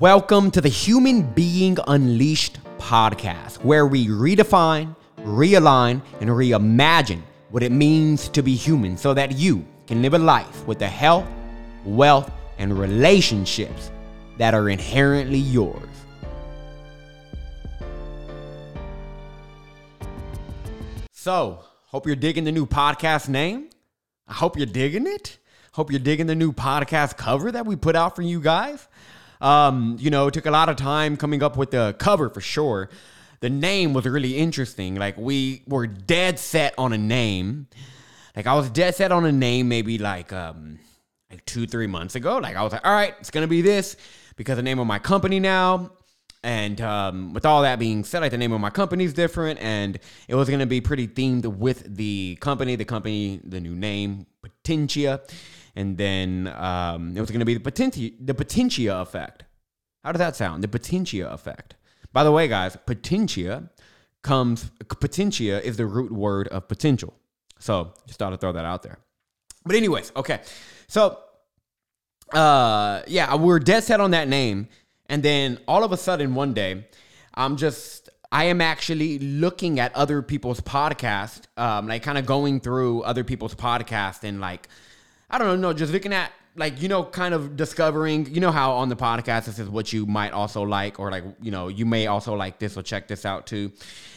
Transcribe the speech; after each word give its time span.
Welcome 0.00 0.50
to 0.52 0.62
the 0.62 0.68
Human 0.70 1.20
Being 1.20 1.76
Unleashed 1.86 2.58
podcast, 2.78 3.62
where 3.62 3.86
we 3.86 4.06
redefine, 4.06 4.96
realign, 5.18 6.00
and 6.22 6.30
reimagine 6.30 7.20
what 7.50 7.62
it 7.62 7.70
means 7.70 8.30
to 8.30 8.42
be 8.42 8.54
human 8.54 8.96
so 8.96 9.12
that 9.12 9.32
you 9.32 9.62
can 9.86 10.00
live 10.00 10.14
a 10.14 10.18
life 10.18 10.66
with 10.66 10.78
the 10.78 10.86
health, 10.86 11.28
wealth, 11.84 12.32
and 12.56 12.78
relationships 12.78 13.90
that 14.38 14.54
are 14.54 14.70
inherently 14.70 15.36
yours. 15.36 15.90
So, 21.12 21.62
hope 21.88 22.06
you're 22.06 22.16
digging 22.16 22.44
the 22.44 22.52
new 22.52 22.64
podcast 22.64 23.28
name. 23.28 23.68
I 24.26 24.32
hope 24.32 24.56
you're 24.56 24.64
digging 24.64 25.06
it. 25.06 25.36
Hope 25.72 25.90
you're 25.90 26.00
digging 26.00 26.26
the 26.26 26.34
new 26.34 26.54
podcast 26.54 27.18
cover 27.18 27.52
that 27.52 27.66
we 27.66 27.76
put 27.76 27.96
out 27.96 28.16
for 28.16 28.22
you 28.22 28.40
guys. 28.40 28.88
Um, 29.40 29.96
you 29.98 30.10
know, 30.10 30.26
it 30.26 30.34
took 30.34 30.46
a 30.46 30.50
lot 30.50 30.68
of 30.68 30.76
time 30.76 31.16
coming 31.16 31.42
up 31.42 31.56
with 31.56 31.70
the 31.70 31.94
cover 31.98 32.28
for 32.28 32.40
sure. 32.40 32.90
The 33.40 33.50
name 33.50 33.94
was 33.94 34.04
really 34.04 34.36
interesting. 34.36 34.96
Like 34.96 35.16
we 35.16 35.62
were 35.66 35.86
dead 35.86 36.38
set 36.38 36.74
on 36.76 36.92
a 36.92 36.98
name. 36.98 37.68
Like 38.36 38.46
I 38.46 38.54
was 38.54 38.68
dead 38.70 38.94
set 38.94 39.12
on 39.12 39.24
a 39.24 39.32
name 39.32 39.68
maybe 39.68 39.98
like 39.98 40.32
um 40.32 40.78
like 41.30 41.44
2 41.46 41.66
3 41.66 41.86
months 41.86 42.14
ago. 42.14 42.38
Like 42.38 42.56
I 42.56 42.62
was 42.62 42.72
like, 42.72 42.86
"All 42.86 42.92
right, 42.92 43.14
it's 43.20 43.30
going 43.30 43.44
to 43.44 43.48
be 43.48 43.62
this 43.62 43.96
because 44.36 44.56
the 44.56 44.62
name 44.62 44.78
of 44.78 44.86
my 44.86 44.98
company 44.98 45.40
now 45.40 45.90
and 46.42 46.80
um, 46.80 47.34
with 47.34 47.44
all 47.44 47.62
that 47.62 47.78
being 47.78 48.02
said, 48.04 48.20
like 48.20 48.30
the 48.30 48.38
name 48.38 48.52
of 48.52 48.60
my 48.60 48.70
company 48.70 49.04
is 49.04 49.12
different, 49.12 49.60
and 49.60 49.98
it 50.26 50.34
was 50.34 50.48
going 50.48 50.60
to 50.60 50.66
be 50.66 50.80
pretty 50.80 51.06
themed 51.06 51.44
with 51.44 51.96
the 51.96 52.38
company, 52.40 52.76
the 52.76 52.84
company, 52.84 53.40
the 53.44 53.60
new 53.60 53.74
name, 53.74 54.26
Potentia, 54.42 55.20
and 55.76 55.96
then 55.96 56.52
um, 56.56 57.16
it 57.16 57.20
was 57.20 57.30
going 57.30 57.40
to 57.40 57.46
be 57.46 57.54
the 57.54 57.60
Potentia, 57.60 58.10
the 58.20 58.34
Potentia 58.34 59.00
effect. 59.00 59.44
How 60.04 60.12
does 60.12 60.18
that 60.18 60.36
sound? 60.36 60.62
The 60.62 60.68
Potentia 60.68 61.30
effect. 61.30 61.74
By 62.12 62.24
the 62.24 62.32
way, 62.32 62.48
guys, 62.48 62.76
Potentia 62.86 63.70
comes. 64.22 64.70
Potentia 64.88 65.64
is 65.64 65.76
the 65.76 65.86
root 65.86 66.12
word 66.12 66.48
of 66.48 66.68
potential. 66.68 67.14
So 67.58 67.92
just 68.06 68.18
thought 68.18 68.32
I'd 68.32 68.40
throw 68.40 68.52
that 68.52 68.64
out 68.64 68.82
there. 68.82 68.98
But 69.64 69.76
anyways, 69.76 70.12
okay. 70.16 70.40
So 70.88 71.18
uh, 72.32 73.02
yeah, 73.06 73.34
we're 73.34 73.58
dead 73.58 73.84
set 73.84 74.00
on 74.00 74.12
that 74.12 74.28
name 74.28 74.68
and 75.10 75.24
then 75.24 75.58
all 75.66 75.82
of 75.82 75.90
a 75.90 75.96
sudden, 75.96 76.36
one 76.36 76.54
day, 76.54 76.86
I'm 77.34 77.56
just, 77.56 78.08
I 78.30 78.44
am 78.44 78.60
actually 78.60 79.18
looking 79.18 79.80
at 79.80 79.92
other 79.96 80.22
people's 80.22 80.60
podcast, 80.60 81.42
um, 81.56 81.88
like 81.88 82.04
kind 82.04 82.16
of 82.16 82.26
going 82.26 82.60
through 82.60 83.02
other 83.02 83.24
people's 83.24 83.56
podcast 83.56 84.22
and 84.22 84.40
like, 84.40 84.68
I 85.30 85.38
don't 85.38 85.60
know, 85.60 85.72
just 85.72 85.92
looking 85.92 86.12
at 86.12 86.32
like 86.56 86.82
you 86.82 86.88
know 86.88 87.04
kind 87.04 87.32
of 87.32 87.56
discovering 87.56 88.26
you 88.34 88.40
know 88.40 88.50
how 88.50 88.72
on 88.72 88.88
the 88.88 88.96
podcast 88.96 89.44
this 89.44 89.60
is 89.60 89.68
what 89.68 89.92
you 89.92 90.04
might 90.04 90.32
also 90.32 90.62
like 90.62 90.98
or 90.98 91.08
like 91.08 91.22
you 91.40 91.52
know 91.52 91.68
you 91.68 91.86
may 91.86 92.08
also 92.08 92.34
like 92.34 92.58
this 92.58 92.76
or 92.76 92.82
check 92.82 93.06
this 93.06 93.24
out 93.24 93.46
too 93.46 93.70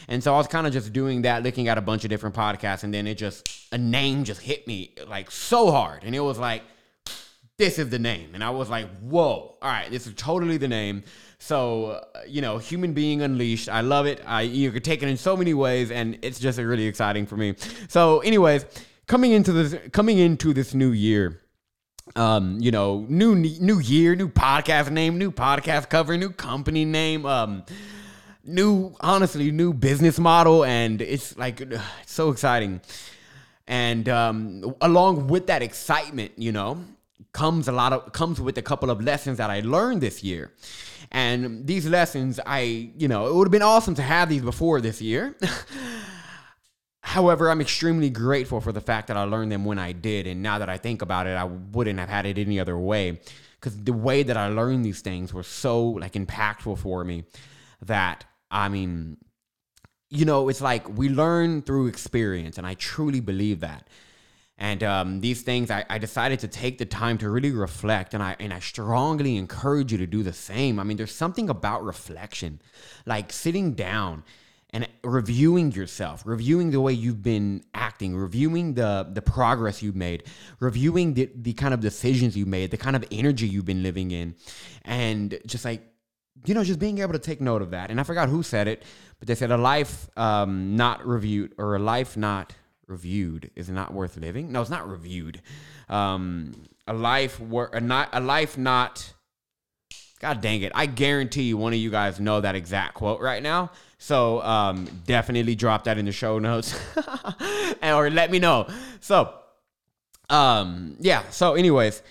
and 0.08 0.20
so 0.20 0.34
i 0.34 0.36
was 0.36 0.48
kind 0.48 0.66
of 0.66 0.72
just 0.72 0.92
doing 0.92 1.22
that 1.22 1.44
looking 1.44 1.68
at 1.68 1.78
a 1.78 1.80
bunch 1.80 2.02
of 2.02 2.10
different 2.10 2.34
podcasts 2.34 2.82
and 2.82 2.92
then 2.92 3.06
it 3.06 3.14
just 3.14 3.68
a 3.70 3.78
name 3.78 4.24
just 4.24 4.40
hit 4.40 4.66
me 4.66 4.92
like 5.06 5.30
so 5.30 5.70
hard 5.70 6.02
and 6.02 6.12
it 6.12 6.18
was 6.18 6.36
like 6.36 6.64
this 7.56 7.78
is 7.78 7.88
the 7.88 7.98
name. 7.98 8.30
And 8.34 8.42
I 8.42 8.50
was 8.50 8.68
like, 8.68 8.88
whoa, 8.98 9.56
all 9.62 9.70
right, 9.70 9.90
this 9.90 10.06
is 10.06 10.14
totally 10.16 10.56
the 10.56 10.68
name. 10.68 11.04
So, 11.38 11.86
uh, 12.14 12.20
you 12.26 12.42
know, 12.42 12.58
Human 12.58 12.94
Being 12.94 13.22
Unleashed, 13.22 13.68
I 13.68 13.80
love 13.80 14.06
it. 14.06 14.20
I 14.26 14.42
you 14.42 14.72
could 14.72 14.82
take 14.82 15.02
it 15.02 15.08
in 15.08 15.16
so 15.16 15.36
many 15.36 15.54
ways, 15.54 15.90
and 15.90 16.18
it's 16.22 16.40
just 16.40 16.58
really 16.58 16.86
exciting 16.86 17.26
for 17.26 17.36
me. 17.36 17.54
So, 17.88 18.20
anyways, 18.20 18.64
coming 19.06 19.32
into 19.32 19.52
this 19.52 19.76
coming 19.92 20.18
into 20.18 20.52
this 20.52 20.74
new 20.74 20.90
year, 20.90 21.40
um, 22.16 22.58
you 22.60 22.70
know, 22.70 23.06
new 23.08 23.34
new 23.34 23.78
year, 23.78 24.14
new 24.14 24.28
podcast 24.28 24.90
name, 24.90 25.18
new 25.18 25.30
podcast 25.30 25.88
cover, 25.88 26.16
new 26.16 26.30
company 26.30 26.84
name, 26.84 27.26
um, 27.26 27.64
new 28.44 28.94
honestly, 29.00 29.50
new 29.50 29.72
business 29.72 30.18
model, 30.18 30.64
and 30.64 31.00
it's 31.02 31.36
like 31.36 31.60
it's 31.60 31.82
so 32.06 32.30
exciting. 32.30 32.80
And 33.66 34.08
um, 34.08 34.74
along 34.80 35.28
with 35.28 35.46
that 35.46 35.62
excitement, 35.62 36.32
you 36.36 36.52
know, 36.52 36.84
comes 37.32 37.68
a 37.68 37.72
lot 37.72 37.92
of 37.92 38.12
comes 38.12 38.40
with 38.40 38.58
a 38.58 38.62
couple 38.62 38.90
of 38.90 39.02
lessons 39.02 39.38
that 39.38 39.50
I 39.50 39.60
learned 39.60 40.00
this 40.00 40.22
year. 40.22 40.52
And 41.10 41.66
these 41.66 41.86
lessons, 41.86 42.40
I, 42.44 42.90
you 42.96 43.08
know, 43.08 43.28
it 43.28 43.34
would 43.34 43.46
have 43.46 43.52
been 43.52 43.62
awesome 43.62 43.94
to 43.96 44.02
have 44.02 44.28
these 44.28 44.42
before 44.42 44.80
this 44.80 45.00
year. 45.00 45.36
However, 47.14 47.48
I'm 47.48 47.60
extremely 47.60 48.10
grateful 48.10 48.60
for 48.60 48.72
the 48.72 48.80
fact 48.80 49.06
that 49.06 49.16
I 49.16 49.22
learned 49.22 49.52
them 49.52 49.64
when 49.64 49.78
I 49.78 49.92
did. 49.92 50.26
And 50.26 50.42
now 50.42 50.58
that 50.58 50.68
I 50.68 50.78
think 50.78 51.00
about 51.00 51.28
it, 51.28 51.36
I 51.36 51.44
wouldn't 51.44 52.00
have 52.00 52.08
had 52.08 52.26
it 52.26 52.38
any 52.38 52.58
other 52.58 52.76
way. 52.76 53.20
Because 53.60 53.80
the 53.84 53.92
way 53.92 54.24
that 54.24 54.36
I 54.36 54.48
learned 54.48 54.84
these 54.84 55.00
things 55.00 55.32
were 55.32 55.44
so 55.44 55.80
like 55.90 56.14
impactful 56.14 56.76
for 56.78 57.04
me 57.04 57.22
that 57.82 58.24
I 58.50 58.68
mean, 58.68 59.18
you 60.10 60.24
know, 60.24 60.48
it's 60.48 60.60
like 60.60 60.88
we 60.98 61.08
learn 61.08 61.62
through 61.62 61.86
experience, 61.86 62.58
and 62.58 62.66
I 62.66 62.74
truly 62.74 63.20
believe 63.20 63.60
that. 63.60 63.86
And 64.58 64.82
um, 64.82 65.20
these 65.20 65.42
things, 65.42 65.70
I, 65.70 65.84
I, 65.88 65.98
decided 65.98 66.40
to 66.40 66.48
take 66.48 66.78
the 66.78 66.84
time 66.84 67.18
to 67.18 67.30
really 67.30 67.52
reflect, 67.52 68.14
and 68.14 68.24
I 68.24 68.34
and 68.40 68.52
I 68.52 68.58
strongly 68.58 69.36
encourage 69.36 69.92
you 69.92 69.98
to 69.98 70.06
do 70.08 70.24
the 70.24 70.32
same. 70.32 70.80
I 70.80 70.82
mean, 70.82 70.96
there's 70.96 71.14
something 71.14 71.48
about 71.48 71.84
reflection, 71.84 72.60
like 73.06 73.32
sitting 73.32 73.74
down 73.74 74.24
and 74.74 74.88
reviewing 75.04 75.70
yourself, 75.70 76.24
reviewing 76.26 76.72
the 76.72 76.80
way 76.80 76.92
you've 76.92 77.22
been 77.22 77.62
acting, 77.72 78.14
reviewing 78.14 78.74
the 78.74 79.08
the 79.10 79.22
progress 79.22 79.82
you've 79.82 79.96
made, 79.96 80.24
reviewing 80.58 81.14
the 81.14 81.30
the 81.34 81.54
kind 81.54 81.72
of 81.72 81.80
decisions 81.80 82.36
you 82.36 82.44
made, 82.44 82.72
the 82.72 82.76
kind 82.76 82.96
of 82.96 83.04
energy 83.10 83.46
you've 83.46 83.64
been 83.64 83.84
living 83.84 84.10
in, 84.10 84.34
and 84.84 85.38
just 85.46 85.64
like 85.64 85.80
you 86.44 86.52
know, 86.52 86.64
just 86.64 86.80
being 86.80 86.98
able 86.98 87.12
to 87.12 87.18
take 87.18 87.40
note 87.40 87.62
of 87.62 87.70
that. 87.70 87.90
And 87.90 88.00
I 88.00 88.02
forgot 88.02 88.28
who 88.28 88.42
said 88.42 88.66
it, 88.68 88.82
but 89.18 89.28
they 89.28 89.36
said 89.36 89.50
a 89.52 89.56
life 89.56 90.10
um, 90.18 90.76
not 90.76 91.06
reviewed 91.06 91.54
or 91.56 91.76
a 91.76 91.78
life 91.78 92.16
not 92.16 92.52
reviewed 92.88 93.50
is 93.54 93.70
not 93.70 93.94
worth 93.94 94.16
living. 94.16 94.52
No, 94.52 94.60
it's 94.60 94.68
not 94.70 94.88
reviewed. 94.88 95.40
Um, 95.88 96.52
a 96.86 96.92
life 96.92 97.40
wor- 97.40 97.70
a 97.72 97.80
not 97.80 98.08
a 98.12 98.20
life 98.20 98.58
not. 98.58 99.13
God 100.24 100.40
dang 100.40 100.62
it! 100.62 100.72
I 100.74 100.86
guarantee 100.86 101.42
you, 101.42 101.58
one 101.58 101.74
of 101.74 101.78
you 101.78 101.90
guys 101.90 102.18
know 102.18 102.40
that 102.40 102.54
exact 102.54 102.94
quote 102.94 103.20
right 103.20 103.42
now. 103.42 103.70
So 103.98 104.40
um, 104.40 104.88
definitely 105.04 105.54
drop 105.54 105.84
that 105.84 105.98
in 105.98 106.06
the 106.06 106.12
show 106.12 106.38
notes, 106.38 106.74
or 107.82 108.08
let 108.08 108.30
me 108.30 108.38
know. 108.38 108.66
So, 109.00 109.34
um, 110.30 110.96
yeah. 110.98 111.28
So, 111.28 111.56
anyways, 111.56 112.02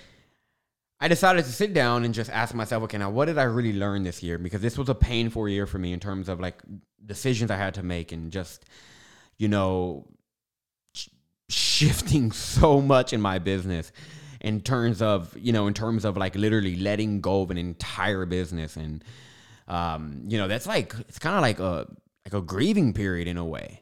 I 1.00 1.08
decided 1.08 1.44
to 1.46 1.52
sit 1.52 1.74
down 1.74 2.04
and 2.06 2.14
just 2.14 2.30
ask 2.30 2.54
myself, 2.54 2.84
okay, 2.84 3.00
now 3.00 3.10
what 3.10 3.26
did 3.26 3.40
I 3.40 3.46
really 3.46 3.74
learn 3.74 4.04
this 4.04 4.22
year? 4.22 4.38
Because 4.38 4.62
this 4.62 4.78
was 4.78 4.90
a 4.90 4.96
painful 4.96 5.50
year 5.50 5.66
for 5.66 5.80
me 5.80 5.92
in 5.92 6.00
terms 6.00 6.30
of 6.30 6.40
like 6.40 6.62
decisions 7.04 7.50
I 7.50 7.58
had 7.58 7.74
to 7.74 7.84
make 7.84 8.12
and 8.12 8.32
just, 8.32 8.66
you 9.40 9.48
know, 9.48 10.06
shifting 11.50 12.32
so 12.54 12.80
much 12.80 13.12
in 13.12 13.22
my 13.22 13.40
business 13.40 13.92
in 14.44 14.62
terms 14.62 15.02
of 15.02 15.36
you 15.38 15.52
know 15.54 15.68
in 15.68 15.74
terms 15.74 16.06
of 16.06 16.18
like 16.18 16.36
literally 16.36 16.76
letting 16.76 17.22
go 17.22 17.42
of 17.42 17.52
an 17.52 17.58
entire 17.58 18.26
business 18.26 18.76
and 18.76 19.04
um 19.68 20.22
you 20.28 20.38
know 20.38 20.48
that's 20.48 20.68
like 20.68 20.94
it's 21.08 21.20
kind 21.20 21.36
of 21.36 21.42
like 21.42 21.60
a 21.60 21.88
like 22.26 22.34
a 22.34 22.42
grieving 22.42 22.94
period 22.94 23.28
in 23.28 23.38
a 23.38 23.46
way 23.46 23.82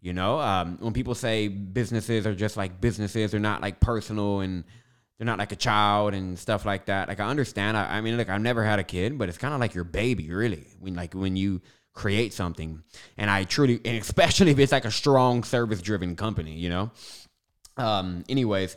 you 0.00 0.12
know 0.12 0.38
um 0.40 0.76
when 0.80 0.92
people 0.92 1.14
say 1.14 1.48
businesses 1.48 2.26
are 2.26 2.34
just 2.34 2.56
like 2.56 2.80
businesses 2.80 3.30
they're 3.30 3.40
not 3.40 3.62
like 3.62 3.80
personal 3.80 4.40
and 4.40 4.64
they're 5.18 5.26
not 5.26 5.38
like 5.38 5.52
a 5.52 5.56
child 5.56 6.14
and 6.14 6.38
stuff 6.38 6.66
like 6.66 6.86
that 6.86 7.08
like 7.08 7.20
i 7.20 7.28
understand 7.28 7.76
i, 7.76 7.98
I 7.98 8.00
mean 8.00 8.16
look 8.16 8.28
i've 8.28 8.40
never 8.40 8.64
had 8.64 8.78
a 8.78 8.84
kid 8.84 9.16
but 9.18 9.28
it's 9.28 9.38
kind 9.38 9.54
of 9.54 9.60
like 9.60 9.74
your 9.74 9.84
baby 9.84 10.30
really 10.32 10.66
when 10.80 10.94
like 10.94 11.14
when 11.14 11.36
you 11.36 11.60
create 11.92 12.32
something. 12.32 12.82
And 13.16 13.30
I 13.30 13.44
truly, 13.44 13.80
and 13.84 13.98
especially 13.98 14.50
if 14.50 14.58
it's 14.58 14.72
like 14.72 14.84
a 14.84 14.90
strong 14.90 15.44
service 15.44 15.82
driven 15.82 16.16
company, 16.16 16.54
you 16.54 16.68
know? 16.68 16.90
Um, 17.76 18.24
anyways, 18.28 18.76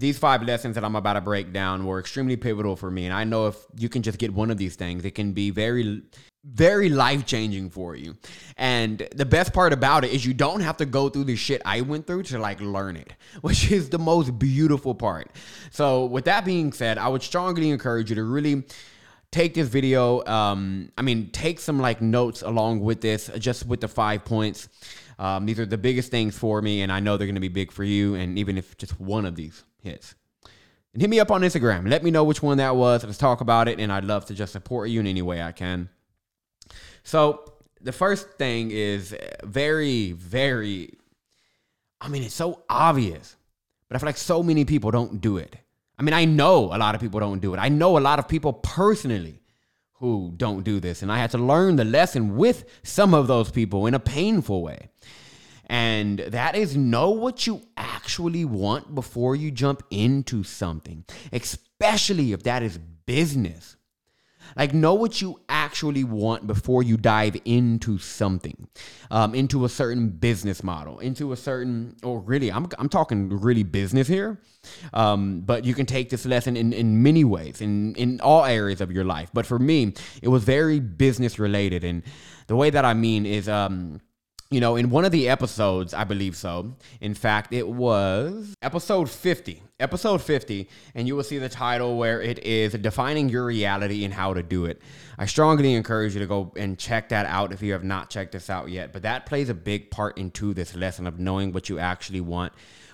these 0.00 0.18
five 0.18 0.42
lessons 0.42 0.74
that 0.74 0.84
I'm 0.84 0.96
about 0.96 1.12
to 1.12 1.20
break 1.20 1.52
down 1.52 1.84
were 1.84 2.00
extremely 2.00 2.36
pivotal 2.36 2.74
for 2.74 2.90
me. 2.90 3.04
And 3.04 3.14
I 3.14 3.24
know 3.24 3.46
if 3.48 3.56
you 3.76 3.90
can 3.90 4.02
just 4.02 4.18
get 4.18 4.32
one 4.32 4.50
of 4.50 4.56
these 4.56 4.74
things, 4.74 5.04
it 5.04 5.14
can 5.14 5.32
be 5.32 5.50
very, 5.50 6.02
very 6.42 6.88
life 6.88 7.26
changing 7.26 7.68
for 7.68 7.94
you. 7.94 8.16
And 8.56 9.06
the 9.14 9.26
best 9.26 9.52
part 9.52 9.74
about 9.74 10.04
it 10.04 10.12
is 10.12 10.24
you 10.24 10.32
don't 10.32 10.60
have 10.60 10.78
to 10.78 10.86
go 10.86 11.10
through 11.10 11.24
the 11.24 11.36
shit 11.36 11.60
I 11.66 11.82
went 11.82 12.06
through 12.06 12.22
to 12.24 12.38
like 12.38 12.60
learn 12.62 12.96
it, 12.96 13.12
which 13.42 13.70
is 13.70 13.90
the 13.90 13.98
most 13.98 14.38
beautiful 14.38 14.94
part. 14.94 15.30
So, 15.70 16.06
with 16.06 16.24
that 16.24 16.46
being 16.46 16.72
said, 16.72 16.96
I 16.96 17.08
would 17.08 17.22
strongly 17.22 17.68
encourage 17.68 18.08
you 18.08 18.16
to 18.16 18.24
really 18.24 18.64
take 19.30 19.52
this 19.52 19.68
video. 19.68 20.24
Um, 20.24 20.92
I 20.96 21.02
mean, 21.02 21.30
take 21.30 21.60
some 21.60 21.78
like 21.78 22.00
notes 22.00 22.40
along 22.40 22.80
with 22.80 23.02
this, 23.02 23.30
just 23.38 23.66
with 23.66 23.82
the 23.82 23.88
five 23.88 24.24
points. 24.24 24.68
Um, 25.20 25.44
these 25.44 25.60
are 25.60 25.66
the 25.66 25.78
biggest 25.78 26.10
things 26.10 26.36
for 26.36 26.62
me, 26.62 26.80
and 26.80 26.90
I 26.90 26.98
know 26.98 27.18
they're 27.18 27.26
going 27.26 27.34
to 27.34 27.40
be 27.40 27.48
big 27.48 27.70
for 27.70 27.84
you. 27.84 28.14
And 28.14 28.38
even 28.38 28.56
if 28.56 28.76
just 28.78 28.98
one 28.98 29.26
of 29.26 29.36
these 29.36 29.62
hits, 29.82 30.14
and 30.92 31.00
hit 31.00 31.10
me 31.10 31.20
up 31.20 31.30
on 31.30 31.42
Instagram. 31.42 31.88
Let 31.88 32.02
me 32.02 32.10
know 32.10 32.24
which 32.24 32.42
one 32.42 32.56
that 32.56 32.74
was. 32.74 33.04
Let's 33.04 33.18
talk 33.18 33.42
about 33.42 33.68
it, 33.68 33.78
and 33.78 33.92
I'd 33.92 34.04
love 34.04 34.24
to 34.26 34.34
just 34.34 34.52
support 34.52 34.88
you 34.88 34.98
in 34.98 35.06
any 35.06 35.22
way 35.22 35.42
I 35.42 35.52
can. 35.52 35.88
So 37.04 37.52
the 37.80 37.92
first 37.92 38.30
thing 38.38 38.70
is 38.70 39.14
very, 39.44 40.12
very. 40.12 40.94
I 42.00 42.08
mean, 42.08 42.22
it's 42.22 42.34
so 42.34 42.62
obvious, 42.68 43.36
but 43.88 43.96
I 43.96 43.98
feel 43.98 44.06
like 44.06 44.16
so 44.16 44.42
many 44.42 44.64
people 44.64 44.90
don't 44.90 45.20
do 45.20 45.36
it. 45.36 45.54
I 45.98 46.02
mean, 46.02 46.14
I 46.14 46.24
know 46.24 46.74
a 46.74 46.78
lot 46.78 46.94
of 46.94 47.00
people 47.02 47.20
don't 47.20 47.40
do 47.40 47.52
it. 47.52 47.58
I 47.58 47.68
know 47.68 47.98
a 47.98 48.00
lot 48.00 48.18
of 48.18 48.26
people 48.26 48.54
personally 48.54 49.42
who 50.00 50.32
don't 50.36 50.64
do 50.64 50.80
this. 50.80 51.02
And 51.02 51.12
I 51.12 51.18
had 51.18 51.30
to 51.32 51.38
learn 51.38 51.76
the 51.76 51.84
lesson 51.84 52.36
with 52.36 52.64
some 52.82 53.14
of 53.14 53.26
those 53.26 53.50
people 53.50 53.86
in 53.86 53.94
a 53.94 54.00
painful 54.00 54.62
way. 54.62 54.88
And 55.66 56.18
that 56.18 56.56
is 56.56 56.76
know 56.76 57.10
what 57.10 57.46
you 57.46 57.62
actually 57.76 58.44
want 58.44 58.94
before 58.94 59.36
you 59.36 59.52
jump 59.52 59.84
into 59.90 60.42
something, 60.42 61.04
especially 61.32 62.32
if 62.32 62.42
that 62.42 62.62
is 62.62 62.78
business. 63.06 63.76
Like, 64.56 64.74
know 64.74 64.94
what 64.94 65.20
you 65.20 65.40
actually 65.48 66.04
want 66.04 66.46
before 66.46 66.82
you 66.82 66.96
dive 66.96 67.36
into 67.44 67.98
something, 67.98 68.68
um, 69.10 69.34
into 69.34 69.64
a 69.64 69.68
certain 69.68 70.08
business 70.08 70.62
model, 70.62 70.98
into 70.98 71.32
a 71.32 71.36
certain, 71.36 71.96
or 72.02 72.20
really, 72.20 72.50
I'm, 72.50 72.66
I'm 72.78 72.88
talking 72.88 73.28
really 73.40 73.62
business 73.62 74.08
here. 74.08 74.40
Um, 74.92 75.40
but 75.40 75.64
you 75.64 75.74
can 75.74 75.86
take 75.86 76.10
this 76.10 76.26
lesson 76.26 76.56
in, 76.56 76.72
in 76.72 77.02
many 77.02 77.24
ways, 77.24 77.60
in, 77.60 77.94
in 77.94 78.20
all 78.20 78.44
areas 78.44 78.80
of 78.80 78.92
your 78.92 79.04
life. 79.04 79.30
But 79.32 79.46
for 79.46 79.58
me, 79.58 79.94
it 80.22 80.28
was 80.28 80.44
very 80.44 80.80
business 80.80 81.38
related. 81.38 81.84
And 81.84 82.02
the 82.46 82.56
way 82.56 82.70
that 82.70 82.84
I 82.84 82.94
mean 82.94 83.26
is, 83.26 83.48
um, 83.48 84.00
you 84.52 84.60
know, 84.60 84.74
in 84.74 84.90
one 84.90 85.04
of 85.04 85.12
the 85.12 85.28
episodes, 85.28 85.94
I 85.94 86.02
believe 86.02 86.34
so. 86.34 86.74
In 87.00 87.14
fact, 87.14 87.52
it 87.52 87.68
was 87.68 88.52
episode 88.62 89.08
50. 89.08 89.62
Episode 89.78 90.20
50, 90.20 90.68
and 90.94 91.06
you 91.06 91.14
will 91.14 91.22
see 91.22 91.38
the 91.38 91.48
title 91.48 91.96
where 91.96 92.20
it 92.20 92.40
is 92.40 92.72
Defining 92.72 93.28
Your 93.28 93.46
Reality 93.46 94.04
and 94.04 94.12
How 94.12 94.34
to 94.34 94.42
Do 94.42 94.64
It. 94.64 94.82
I 95.16 95.26
strongly 95.26 95.72
encourage 95.74 96.14
you 96.14 96.20
to 96.20 96.26
go 96.26 96.52
and 96.56 96.76
check 96.76 97.10
that 97.10 97.26
out 97.26 97.52
if 97.52 97.62
you 97.62 97.72
have 97.72 97.84
not 97.84 98.10
checked 98.10 98.32
this 98.32 98.50
out 98.50 98.68
yet. 98.70 98.92
But 98.92 99.02
that 99.02 99.24
plays 99.24 99.48
a 99.48 99.54
big 99.54 99.90
part 99.90 100.18
into 100.18 100.52
this 100.52 100.74
lesson 100.74 101.06
of 101.06 101.20
knowing 101.20 101.52
what 101.52 101.68
you 101.68 101.78
actually 101.78 102.20
want. 102.20 102.52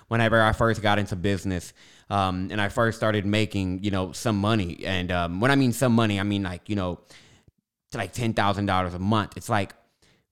Whenever 0.09 0.41
I 0.41 0.53
first 0.53 0.81
got 0.81 0.99
into 0.99 1.15
business, 1.15 1.73
um, 2.09 2.49
and 2.51 2.61
I 2.61 2.69
first 2.69 2.97
started 2.97 3.25
making, 3.25 3.83
you 3.83 3.91
know, 3.91 4.11
some 4.11 4.37
money. 4.37 4.85
And 4.85 5.11
um, 5.11 5.41
when 5.41 5.51
I 5.51 5.55
mean 5.55 5.73
some 5.73 5.93
money, 5.93 6.19
I 6.19 6.23
mean 6.23 6.43
like, 6.43 6.69
you 6.69 6.75
know, 6.77 6.99
like 7.93 8.13
$10,000 8.13 8.93
a 8.93 8.99
month. 8.99 9.33
It's 9.35 9.49
like, 9.49 9.73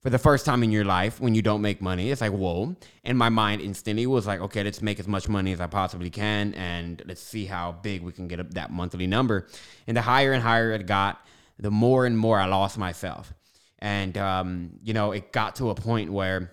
for 0.06 0.10
the 0.10 0.18
first 0.20 0.46
time 0.46 0.62
in 0.62 0.70
your 0.70 0.84
life 0.84 1.20
when 1.20 1.34
you 1.34 1.42
don't 1.42 1.60
make 1.60 1.82
money. 1.82 2.12
It's 2.12 2.20
like, 2.20 2.30
whoa. 2.30 2.76
And 3.02 3.18
my 3.18 3.28
mind 3.28 3.60
instantly 3.60 4.06
was 4.06 4.24
like, 4.24 4.38
okay, 4.38 4.62
let's 4.62 4.80
make 4.80 5.00
as 5.00 5.08
much 5.08 5.28
money 5.28 5.52
as 5.52 5.60
I 5.60 5.66
possibly 5.66 6.10
can 6.10 6.54
and 6.54 7.02
let's 7.06 7.20
see 7.20 7.44
how 7.44 7.72
big 7.72 8.02
we 8.02 8.12
can 8.12 8.28
get 8.28 8.54
that 8.54 8.70
monthly 8.70 9.08
number. 9.08 9.48
And 9.88 9.96
the 9.96 10.02
higher 10.02 10.32
and 10.32 10.40
higher 10.40 10.70
it 10.70 10.86
got, 10.86 11.26
the 11.58 11.72
more 11.72 12.06
and 12.06 12.16
more 12.16 12.38
I 12.38 12.46
lost 12.46 12.78
myself. 12.78 13.34
And, 13.80 14.16
um, 14.16 14.78
you 14.80 14.94
know, 14.94 15.10
it 15.10 15.32
got 15.32 15.56
to 15.56 15.70
a 15.70 15.74
point 15.74 16.12
where 16.12 16.52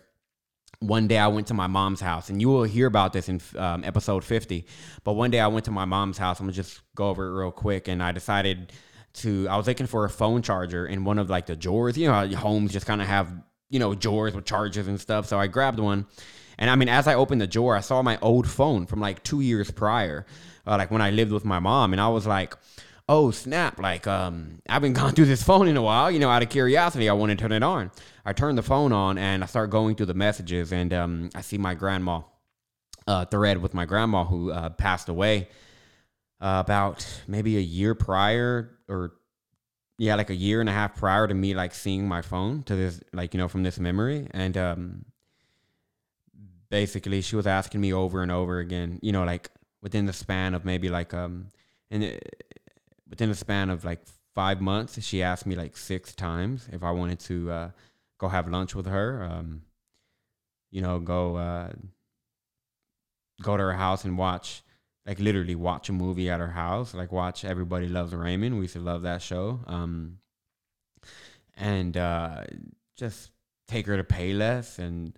one 0.79 1.07
day 1.07 1.19
I 1.19 1.27
went 1.27 1.45
to 1.49 1.53
my 1.53 1.67
mom's 1.67 2.01
house, 2.01 2.31
and 2.31 2.41
you 2.41 2.49
will 2.49 2.63
hear 2.63 2.87
about 2.87 3.13
this 3.13 3.29
in 3.29 3.39
um, 3.55 3.83
episode 3.83 4.23
50. 4.23 4.65
But 5.03 5.13
one 5.13 5.29
day 5.29 5.39
I 5.39 5.45
went 5.45 5.65
to 5.65 5.71
my 5.71 5.85
mom's 5.85 6.17
house. 6.17 6.39
I'm 6.39 6.47
gonna 6.47 6.53
just 6.53 6.81
go 6.95 7.09
over 7.09 7.27
it 7.27 7.39
real 7.39 7.51
quick. 7.51 7.87
And 7.87 8.01
I 8.01 8.13
decided 8.13 8.73
to 9.15 9.47
I 9.47 9.57
was 9.57 9.67
looking 9.67 9.87
for 9.87 10.05
a 10.05 10.09
phone 10.09 10.41
charger 10.41 10.85
in 10.85 11.03
one 11.03 11.19
of 11.19 11.29
like 11.29 11.45
the 11.45 11.55
drawers. 11.55 11.97
You 11.97 12.07
know, 12.07 12.27
homes 12.35 12.71
just 12.71 12.85
kind 12.85 13.01
of 13.01 13.07
have 13.07 13.31
you 13.69 13.79
know 13.79 13.95
drawers 13.95 14.33
with 14.33 14.45
chargers 14.45 14.87
and 14.87 14.99
stuff. 14.99 15.27
So 15.27 15.39
I 15.39 15.47
grabbed 15.47 15.79
one, 15.79 16.07
and 16.57 16.69
I 16.69 16.75
mean, 16.75 16.89
as 16.89 17.07
I 17.07 17.15
opened 17.15 17.41
the 17.41 17.47
drawer, 17.47 17.75
I 17.75 17.81
saw 17.81 18.01
my 18.01 18.17
old 18.21 18.47
phone 18.47 18.85
from 18.85 18.99
like 18.99 19.23
two 19.23 19.41
years 19.41 19.71
prior, 19.71 20.25
uh, 20.65 20.77
like 20.77 20.91
when 20.91 21.01
I 21.01 21.11
lived 21.11 21.31
with 21.31 21.45
my 21.45 21.59
mom, 21.59 21.93
and 21.93 22.01
I 22.01 22.09
was 22.09 22.27
like. 22.27 22.55
Oh 23.09 23.31
snap! 23.31 23.79
Like 23.81 24.07
um, 24.07 24.61
I've 24.69 24.81
been 24.81 24.93
gone 25.01 25.11
through 25.11 25.25
this 25.25 25.43
phone 25.43 25.67
in 25.67 25.75
a 25.75 25.81
while. 25.81 26.09
You 26.09 26.19
know, 26.19 26.29
out 26.29 26.41
of 26.41 26.47
curiosity, 26.47 27.09
I 27.09 27.13
want 27.13 27.31
to 27.31 27.35
turn 27.35 27.51
it 27.51 27.61
on. 27.61 27.91
I 28.23 28.31
turned 28.31 28.57
the 28.57 28.63
phone 28.63 28.93
on 28.93 29.17
and 29.17 29.43
I 29.43 29.45
start 29.45 29.71
going 29.71 29.97
through 29.97 30.05
the 30.05 30.13
messages, 30.13 30.71
and 30.71 30.93
um, 30.93 31.29
I 31.35 31.41
see 31.41 31.57
my 31.57 31.73
grandma 31.73 32.21
uh, 33.07 33.25
thread 33.25 33.61
with 33.61 33.73
my 33.73 33.83
grandma 33.83 34.23
who 34.23 34.51
uh, 34.51 34.69
passed 34.69 35.09
away 35.09 35.49
uh, 36.41 36.61
about 36.63 37.05
maybe 37.27 37.57
a 37.57 37.61
year 37.61 37.95
prior 37.95 38.77
or 38.93 39.13
yeah, 39.97 40.15
like 40.15 40.29
a 40.29 40.35
year 40.35 40.59
and 40.59 40.69
a 40.69 40.73
half 40.73 40.95
prior 40.95 41.27
to 41.27 41.33
me 41.33 41.53
like 41.53 41.73
seeing 41.73 42.07
my 42.07 42.21
phone 42.21 42.63
to 42.63 42.75
this 42.75 43.01
like 43.13 43.33
you 43.33 43.37
know 43.37 43.47
from 43.47 43.63
this 43.63 43.79
memory. 43.79 44.27
And 44.31 44.57
um 44.57 45.05
basically 46.69 47.21
she 47.21 47.35
was 47.35 47.45
asking 47.45 47.81
me 47.81 47.93
over 47.93 48.21
and 48.21 48.31
over 48.31 48.59
again, 48.59 48.99
you 49.01 49.11
know, 49.11 49.23
like 49.23 49.49
within 49.81 50.05
the 50.05 50.13
span 50.13 50.53
of 50.53 50.65
maybe 50.65 50.89
like 50.89 51.13
um 51.13 51.49
and 51.91 52.19
within 53.09 53.29
the 53.29 53.35
span 53.35 53.69
of 53.69 53.85
like 53.85 54.01
5 54.33 54.61
months, 54.61 54.99
she 55.03 55.21
asked 55.21 55.45
me 55.45 55.55
like 55.55 55.77
6 55.77 56.15
times 56.15 56.67
if 56.71 56.83
I 56.83 56.91
wanted 56.91 57.19
to 57.21 57.51
uh 57.51 57.69
go 58.17 58.27
have 58.29 58.47
lunch 58.47 58.73
with 58.73 58.87
her, 58.87 59.23
um 59.23 59.61
you 60.71 60.81
know, 60.81 60.99
go 60.99 61.35
uh 61.37 61.71
go 63.41 63.57
to 63.57 63.63
her 63.63 63.73
house 63.73 64.05
and 64.05 64.17
watch 64.17 64.62
like 65.05 65.19
literally 65.19 65.55
watch 65.55 65.89
a 65.89 65.93
movie 65.93 66.29
at 66.29 66.39
her 66.39 66.51
house, 66.51 66.93
like 66.93 67.11
watch 67.11 67.43
Everybody 67.43 67.87
Loves 67.87 68.13
Raymond. 68.13 68.55
We 68.55 68.63
used 68.63 68.73
to 68.73 68.79
love 68.79 69.01
that 69.01 69.21
show. 69.21 69.59
Um, 69.67 70.19
and 71.55 71.97
uh, 71.97 72.45
just 72.95 73.31
take 73.67 73.85
her 73.87 73.97
to 73.97 74.03
Payless 74.03 74.79
and, 74.79 75.17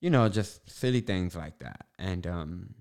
you 0.00 0.10
know, 0.10 0.28
just 0.28 0.68
silly 0.70 1.00
things 1.00 1.34
like 1.34 1.58
that. 1.58 1.86
And 1.98 2.26
um, 2.26 2.74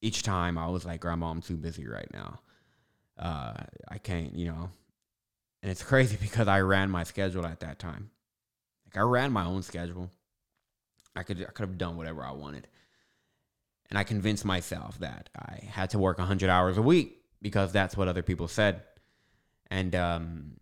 each 0.00 0.22
time 0.22 0.56
I 0.56 0.68
was 0.68 0.84
like, 0.84 1.00
Grandma, 1.00 1.30
I'm 1.30 1.42
too 1.42 1.56
busy 1.56 1.86
right 1.86 2.08
now. 2.12 2.40
Uh, 3.18 3.54
I 3.88 3.98
can't, 3.98 4.34
you 4.34 4.46
know. 4.46 4.70
And 5.62 5.70
it's 5.70 5.82
crazy 5.82 6.16
because 6.20 6.48
I 6.48 6.60
ran 6.60 6.90
my 6.90 7.04
schedule 7.04 7.44
at 7.44 7.60
that 7.60 7.78
time. 7.78 8.10
Like 8.86 8.96
I 8.96 9.06
ran 9.06 9.32
my 9.32 9.44
own 9.44 9.62
schedule. 9.62 10.10
I 11.14 11.24
could 11.24 11.40
I 11.42 11.50
could 11.50 11.68
have 11.68 11.78
done 11.78 11.96
whatever 11.96 12.24
I 12.24 12.30
wanted. 12.30 12.68
And 13.90 13.98
I 13.98 14.04
convinced 14.04 14.44
myself 14.44 14.98
that 14.98 15.30
I 15.36 15.64
had 15.64 15.90
to 15.90 15.98
work 15.98 16.18
100 16.18 16.50
hours 16.50 16.76
a 16.76 16.82
week 16.82 17.22
because 17.40 17.72
that's 17.72 17.96
what 17.96 18.08
other 18.08 18.22
people 18.22 18.48
said. 18.48 18.82
And 19.70 19.94
um, 19.94 20.52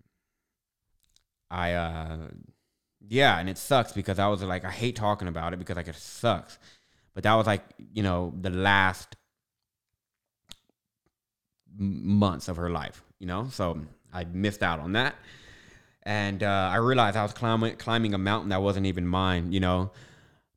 I, 1.50 1.73
uh, 1.73 2.17
yeah, 3.08 3.38
and 3.38 3.49
it 3.49 3.58
sucks 3.58 3.93
because 3.93 4.19
I 4.19 4.28
was 4.28 4.43
like, 4.43 4.64
I 4.64 4.70
hate 4.70 4.96
talking 4.96 5.28
about 5.28 5.52
it 5.52 5.58
because 5.58 5.76
like 5.76 5.88
it 5.88 5.96
sucks. 5.96 6.58
But 7.14 7.23
that 7.25 7.34
was 7.34 7.46
like, 7.46 7.64
you 7.93 8.02
know, 8.02 8.34
the 8.40 8.50
last 8.50 9.17
months 11.78 12.49
of 12.49 12.56
her 12.56 12.70
life, 12.70 13.02
you 13.19 13.26
know? 13.26 13.49
So 13.50 13.81
I 14.12 14.25
missed 14.25 14.62
out 14.62 14.81
on 14.81 14.93
that. 14.93 15.14
And 16.02 16.43
uh, 16.43 16.70
I 16.73 16.76
realized 16.76 17.17
I 17.17 17.23
was 17.23 17.32
climbing, 17.32 17.76
climbing 17.76 18.14
a 18.14 18.19
mountain 18.19 18.50
that 18.50 18.62
wasn't 18.62 18.87
even 18.87 19.06
mine, 19.06 19.52
you 19.52 19.61
know? 19.61 19.90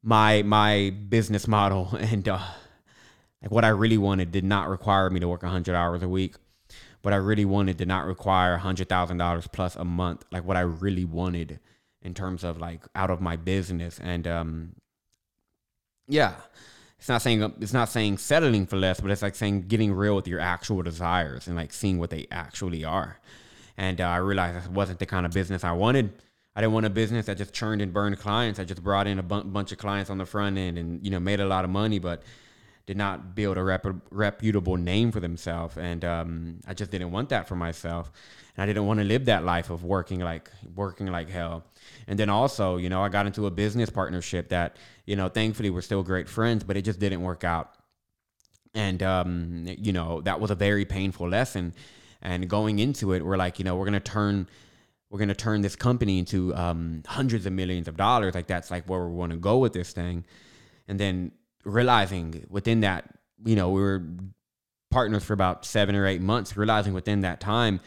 My 0.04 0.44
my 0.44 0.94
business 1.10 1.48
model 1.48 1.90
and 2.00 2.28
uh, 2.28 2.40
like 3.42 3.52
what 3.52 3.66
I 3.66 3.70
really 3.70 3.98
wanted 3.98 4.32
did 4.32 4.44
not 4.44 4.70
require 4.70 5.10
me 5.10 5.20
to 5.20 5.28
work 5.28 5.44
100 5.44 5.76
hours 5.76 6.04
a 6.04 6.10
week. 6.10 6.36
What 7.02 7.14
I 7.14 7.18
really 7.18 7.46
wanted 7.46 7.78
did 7.78 7.88
not 7.88 8.06
require 8.06 8.60
$100,000 8.60 9.52
plus 9.54 9.76
a 9.78 9.86
month. 9.86 10.26
Like 10.34 10.44
what 10.44 10.58
I 10.58 10.62
really 10.62 11.06
wanted 11.06 11.60
in 12.02 12.14
terms 12.14 12.44
of 12.44 12.58
like 12.60 12.82
out 12.94 13.10
of 13.10 13.22
my 13.22 13.36
business 13.36 14.00
and 14.00 14.28
um 14.28 14.76
yeah. 16.08 16.36
It's 16.98 17.08
not 17.08 17.22
saying 17.22 17.54
it's 17.62 17.72
not 17.72 17.88
saying 17.88 18.18
settling 18.18 18.66
for 18.66 18.76
less, 18.76 19.00
but 19.00 19.10
it's 19.10 19.22
like 19.22 19.36
saying 19.36 19.68
getting 19.70 19.94
real 19.94 20.18
with 20.18 20.28
your 20.28 20.42
actual 20.42 20.82
desires 20.82 21.48
and 21.48 21.56
like 21.56 21.72
seeing 21.72 21.98
what 21.98 22.10
they 22.10 22.28
actually 22.30 22.84
are. 22.84 23.20
And 23.78 24.02
uh, 24.02 24.08
I 24.08 24.18
realized 24.18 24.66
that 24.66 24.72
wasn't 24.74 25.00
the 25.00 25.06
kind 25.06 25.26
of 25.26 25.32
business 25.32 25.64
I 25.64 25.72
wanted 25.72 26.12
I 26.56 26.62
didn't 26.62 26.74
want 26.74 26.86
a 26.86 26.90
business 26.90 27.28
that 27.28 27.38
just 27.38 27.54
churned 27.54 27.82
and 27.82 27.94
burned 27.94 28.18
clients. 28.20 28.60
I 28.60 28.66
just 28.66 28.84
brought 28.84 29.08
in 29.08 29.20
a 29.20 29.24
bu- 29.24 29.44
bunch 29.44 29.72
of 29.72 29.78
clients 29.78 30.10
on 30.10 30.18
the 30.18 30.26
front 30.26 30.58
end 30.58 30.78
and 30.78 31.04
you 31.04 31.12
know 31.12 31.20
made 31.20 31.40
a 31.40 31.46
lot 31.46 31.64
of 31.64 31.72
money, 31.72 32.00
but 32.00 32.24
did 32.86 32.98
not 32.98 33.36
build 33.36 33.56
a 33.56 33.64
rep- 33.64 33.86
reputable 34.10 34.76
name 34.76 35.12
for 35.12 35.20
themselves. 35.20 35.78
And 35.78 36.04
um, 36.04 36.60
I 36.68 36.74
just 36.74 36.90
didn't 36.90 37.12
want 37.12 37.30
that 37.30 37.48
for 37.48 37.56
myself, 37.56 38.12
and 38.58 38.64
I 38.64 38.66
didn't 38.66 38.88
want 38.88 39.00
to 39.00 39.06
live 39.06 39.26
that 39.26 39.44
life 39.46 39.70
of 39.70 39.84
working 39.84 40.22
like 40.22 40.50
working 40.76 41.08
like 41.08 41.30
hell. 41.30 41.66
And 42.08 42.18
then 42.18 42.30
also, 42.30 42.78
you 42.78 42.90
know, 42.90 43.04
I 43.04 43.10
got 43.10 43.28
into 43.28 43.46
a 43.46 43.52
business 43.52 43.90
partnership 43.90 44.50
that 44.50 44.78
you 45.06 45.16
know, 45.16 45.30
thankfully, 45.30 45.70
we're 45.70 45.82
still 45.82 46.04
great 46.04 46.28
friends, 46.28 46.64
but 46.64 46.78
it 46.78 46.82
just 46.84 47.00
didn't 47.00 47.22
work 47.22 47.44
out. 47.44 47.76
And 48.74 49.02
um, 49.04 49.66
you 49.68 49.94
know, 49.94 50.22
that 50.22 50.40
was 50.40 50.52
a 50.52 50.56
very 50.56 50.86
painful 50.86 51.30
lesson. 51.30 51.74
And 52.22 52.50
going 52.50 52.80
into 52.80 53.14
it, 53.14 53.24
we're 53.24 53.38
like, 53.38 53.60
you 53.60 53.66
know, 53.66 53.76
we're 53.76 53.86
gonna 53.86 54.00
turn 54.00 54.48
we're 55.10 55.18
going 55.18 55.30
to 55.30 55.36
turn 55.36 55.62
this 55.62 55.76
company 55.76 56.20
into 56.20 56.56
um, 56.56 57.04
hundreds 57.08 57.46
of 57.46 57.54
millions 57.54 57.88
of 57.88 57.98
dollars. 57.98 58.36
Like 58.36 58.48
that's 58.48 58.70
like 58.70 58.88
where 58.88 59.08
we 59.08 59.16
want 59.16 59.32
to 59.32 59.38
go 59.38 59.58
with 59.58 59.74
this 59.74 59.92
thing. 59.92 60.26
And 60.88 61.00
then 61.00 61.32
realizing 61.66 62.46
within 62.50 62.82
that, 62.82 63.06
you 63.44 63.56
know, 63.56 63.70
we 63.70 63.82
were 63.82 64.06
partners 64.92 65.24
for 65.24 65.34
about 65.34 65.66
seven 65.66 65.96
or 65.96 66.06
eight 66.06 66.22
months, 66.22 66.56
realizing 66.56 66.94
within 66.94 67.22
that 67.22 67.40
time, 67.40 67.80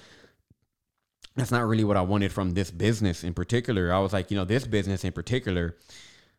that's 1.37 1.51
not 1.51 1.67
really 1.67 1.85
what 1.85 1.97
I 1.97 2.03
wanted 2.03 2.33
from 2.33 2.53
this 2.53 2.71
business 2.71 3.25
in 3.25 3.35
particular. 3.35 3.93
I 3.93 4.01
was 4.01 4.13
like, 4.13 4.31
you 4.31 4.37
know, 4.37 4.45
this 4.45 4.67
business 4.67 5.05
in 5.05 5.13
particular, 5.13 5.77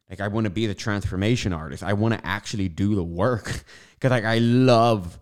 like 0.10 0.22
I 0.22 0.28
want 0.28 0.46
to 0.46 0.52
be 0.52 0.68
the 0.68 0.76
transformation 0.76 1.54
artist. 1.54 1.82
I 1.82 1.94
want 1.94 2.14
to 2.14 2.26
actually 2.26 2.70
do 2.70 2.96
the 2.96 3.04
work 3.04 3.64
because 3.94 4.12
like 4.12 4.26
I 4.26 4.38
love 4.38 5.18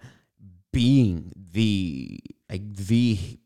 being 0.73 1.31
the 1.53 2.19
like 2.49 2.73
the 2.73 3.39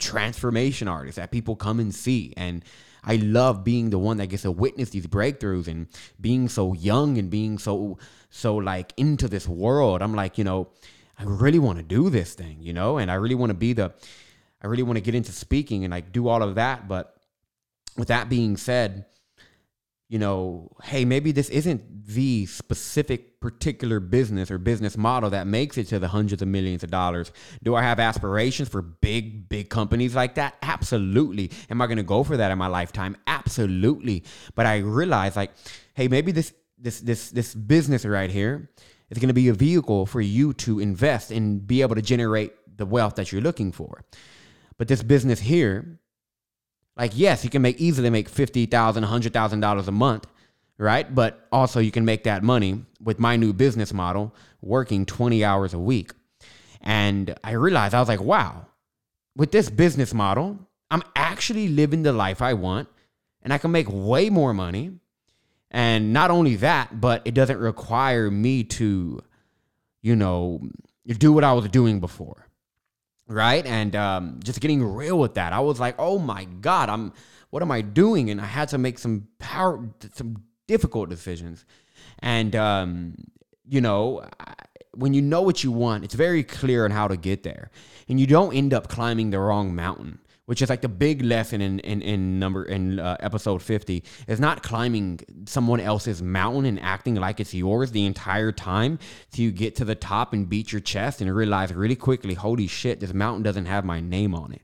transformation 0.00 0.88
artists 0.88 1.16
that 1.16 1.30
people 1.30 1.56
come 1.56 1.78
and 1.80 1.94
see. 1.94 2.34
And 2.36 2.64
I 3.04 3.16
love 3.16 3.64
being 3.64 3.90
the 3.90 3.98
one 3.98 4.18
that 4.18 4.26
gets 4.26 4.42
to 4.42 4.50
witness 4.50 4.90
these 4.90 5.06
breakthroughs 5.06 5.68
and 5.68 5.86
being 6.20 6.48
so 6.48 6.72
young 6.72 7.18
and 7.18 7.30
being 7.30 7.58
so 7.58 7.98
so 8.30 8.56
like 8.56 8.92
into 8.96 9.28
this 9.28 9.48
world. 9.48 10.02
I'm 10.02 10.14
like, 10.14 10.38
you 10.38 10.44
know, 10.44 10.68
I 11.18 11.24
really 11.24 11.58
want 11.58 11.78
to 11.78 11.84
do 11.84 12.10
this 12.10 12.34
thing, 12.34 12.58
you 12.60 12.72
know, 12.72 12.98
and 12.98 13.10
I 13.10 13.14
really 13.14 13.34
want 13.34 13.50
to 13.50 13.54
be 13.54 13.72
the 13.72 13.92
I 14.62 14.66
really 14.66 14.82
want 14.82 14.96
to 14.96 15.00
get 15.02 15.14
into 15.14 15.32
speaking 15.32 15.84
and 15.84 15.92
like 15.92 16.12
do 16.12 16.28
all 16.28 16.42
of 16.42 16.56
that. 16.56 16.88
But 16.88 17.16
with 17.96 18.08
that 18.08 18.28
being 18.28 18.56
said, 18.56 19.06
you 20.10 20.18
know, 20.18 20.68
hey, 20.82 21.04
maybe 21.04 21.30
this 21.30 21.48
isn't 21.50 22.04
the 22.04 22.44
specific 22.46 23.38
particular 23.38 24.00
business 24.00 24.50
or 24.50 24.58
business 24.58 24.96
model 24.96 25.30
that 25.30 25.46
makes 25.46 25.78
it 25.78 25.84
to 25.84 26.00
the 26.00 26.08
hundreds 26.08 26.42
of 26.42 26.48
millions 26.48 26.82
of 26.82 26.90
dollars. 26.90 27.30
Do 27.62 27.76
I 27.76 27.82
have 27.82 28.00
aspirations 28.00 28.68
for 28.68 28.82
big, 28.82 29.48
big 29.48 29.70
companies 29.70 30.16
like 30.16 30.34
that? 30.34 30.56
Absolutely. 30.62 31.52
Am 31.70 31.80
I 31.80 31.86
going 31.86 31.98
to 31.98 32.02
go 32.02 32.24
for 32.24 32.36
that 32.36 32.50
in 32.50 32.58
my 32.58 32.66
lifetime? 32.66 33.16
Absolutely. 33.28 34.24
But 34.56 34.66
I 34.66 34.78
realize 34.78 35.36
like, 35.36 35.52
hey, 35.94 36.08
maybe 36.08 36.32
this 36.32 36.52
this 36.76 37.00
this 37.02 37.30
this 37.30 37.54
business 37.54 38.04
right 38.04 38.30
here 38.30 38.68
is 39.10 39.18
going 39.18 39.28
to 39.28 39.34
be 39.34 39.46
a 39.46 39.54
vehicle 39.54 40.06
for 40.06 40.20
you 40.20 40.54
to 40.54 40.80
invest 40.80 41.30
and 41.30 41.64
be 41.64 41.82
able 41.82 41.94
to 41.94 42.02
generate 42.02 42.52
the 42.76 42.84
wealth 42.84 43.14
that 43.14 43.30
you're 43.30 43.42
looking 43.42 43.70
for. 43.70 44.02
But 44.76 44.88
this 44.88 45.04
business 45.04 45.38
here 45.38 45.99
like, 47.00 47.12
yes, 47.14 47.44
you 47.44 47.50
can 47.50 47.62
make 47.62 47.80
easily 47.80 48.10
make 48.10 48.28
fifty 48.28 48.66
thousand, 48.66 49.04
hundred 49.04 49.32
thousand 49.32 49.60
dollars 49.60 49.88
a 49.88 49.92
month, 49.92 50.26
right? 50.76 51.12
But 51.12 51.48
also 51.50 51.80
you 51.80 51.90
can 51.90 52.04
make 52.04 52.24
that 52.24 52.42
money 52.42 52.84
with 53.02 53.18
my 53.18 53.36
new 53.36 53.54
business 53.54 53.94
model, 53.94 54.34
working 54.60 55.06
20 55.06 55.42
hours 55.42 55.72
a 55.72 55.78
week. 55.78 56.12
And 56.82 57.34
I 57.42 57.52
realized 57.52 57.94
I 57.94 58.00
was 58.00 58.08
like, 58.08 58.20
wow, 58.20 58.66
with 59.34 59.50
this 59.50 59.70
business 59.70 60.12
model, 60.12 60.58
I'm 60.90 61.02
actually 61.16 61.68
living 61.68 62.02
the 62.02 62.12
life 62.12 62.42
I 62.42 62.52
want 62.52 62.86
and 63.42 63.50
I 63.50 63.56
can 63.58 63.70
make 63.70 63.86
way 63.90 64.28
more 64.28 64.52
money. 64.52 64.92
And 65.70 66.12
not 66.12 66.30
only 66.30 66.56
that, 66.56 67.00
but 67.00 67.22
it 67.24 67.32
doesn't 67.32 67.58
require 67.58 68.30
me 68.30 68.64
to, 68.64 69.22
you 70.02 70.16
know, 70.16 70.60
do 71.06 71.32
what 71.32 71.44
I 71.44 71.54
was 71.54 71.66
doing 71.68 71.98
before 72.00 72.49
right? 73.30 73.64
And 73.64 73.94
um, 73.96 74.40
just 74.42 74.60
getting 74.60 74.82
real 74.82 75.18
with 75.18 75.34
that, 75.34 75.52
I 75.52 75.60
was 75.60 75.80
like, 75.80 75.94
oh 75.98 76.18
my 76.18 76.44
god, 76.44 76.88
I'm 76.88 77.12
what 77.50 77.62
am 77.62 77.70
I 77.70 77.80
doing? 77.80 78.30
And 78.30 78.40
I 78.40 78.44
had 78.44 78.68
to 78.70 78.78
make 78.78 78.98
some 78.98 79.26
power, 79.38 79.88
some 80.12 80.44
difficult 80.66 81.08
decisions. 81.08 81.64
And 82.20 82.54
um, 82.54 83.14
you 83.68 83.80
know, 83.80 84.26
when 84.94 85.14
you 85.14 85.22
know 85.22 85.42
what 85.42 85.64
you 85.64 85.72
want, 85.72 86.04
it's 86.04 86.14
very 86.14 86.42
clear 86.42 86.84
on 86.84 86.90
how 86.90 87.08
to 87.08 87.16
get 87.16 87.42
there, 87.42 87.70
and 88.08 88.18
you 88.20 88.26
don't 88.26 88.54
end 88.54 88.74
up 88.74 88.88
climbing 88.88 89.30
the 89.30 89.38
wrong 89.38 89.74
mountain 89.74 90.18
which 90.50 90.60
is 90.62 90.68
like 90.68 90.80
the 90.80 90.88
big 90.88 91.22
lesson 91.22 91.60
in 91.60 91.78
in, 91.78 92.02
in 92.02 92.40
number 92.40 92.64
in 92.64 92.98
uh, 92.98 93.16
episode 93.20 93.62
50 93.62 94.02
is 94.26 94.40
not 94.40 94.64
climbing 94.64 95.20
someone 95.46 95.78
else's 95.78 96.20
mountain 96.20 96.64
and 96.64 96.80
acting 96.80 97.14
like 97.14 97.38
it's 97.38 97.54
yours 97.54 97.92
the 97.92 98.04
entire 98.04 98.50
time 98.50 98.98
till 99.30 99.44
you 99.44 99.52
get 99.52 99.76
to 99.76 99.84
the 99.84 99.94
top 99.94 100.32
and 100.32 100.48
beat 100.48 100.72
your 100.72 100.80
chest 100.80 101.20
and 101.20 101.32
realize 101.32 101.72
really 101.72 101.94
quickly 101.94 102.34
holy 102.34 102.66
shit 102.66 102.98
this 102.98 103.14
mountain 103.14 103.44
doesn't 103.44 103.66
have 103.66 103.84
my 103.84 104.00
name 104.00 104.34
on 104.34 104.52
it. 104.52 104.62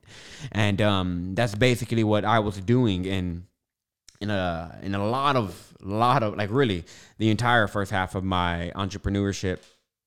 And 0.51 0.83
um, 0.83 1.37
that's 1.37 1.55
basically 1.55 2.03
what 2.03 2.25
i 2.25 2.41
was 2.41 2.57
doing 2.61 3.05
in 3.05 3.47
in 4.21 4.29
a 4.29 4.77
in 4.83 4.97
a 4.97 5.07
lot 5.07 5.37
of 5.37 5.73
lot 5.81 6.25
of 6.25 6.35
like 6.35 6.51
really 6.51 6.83
the 7.19 7.31
entire 7.31 7.69
first 7.69 7.93
half 7.93 8.17
of 8.17 8.25
my 8.25 8.73
entrepreneurship 8.75 9.59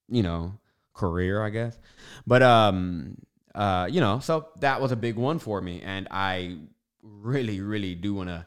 you 0.10 0.24
know 0.24 0.60
career 0.94 1.42
i 1.42 1.50
guess. 1.50 1.80
But 2.28 2.44
um 2.44 3.16
uh, 3.56 3.88
you 3.90 4.00
know, 4.00 4.20
so 4.20 4.48
that 4.60 4.82
was 4.82 4.92
a 4.92 4.96
big 4.96 5.16
one 5.16 5.40
for 5.40 5.62
me. 5.62 5.82
And 5.82 6.08
I 6.12 6.58
really, 7.02 7.62
really 7.62 7.96
do 7.96 8.14
want 8.14 8.30
to 8.30 8.46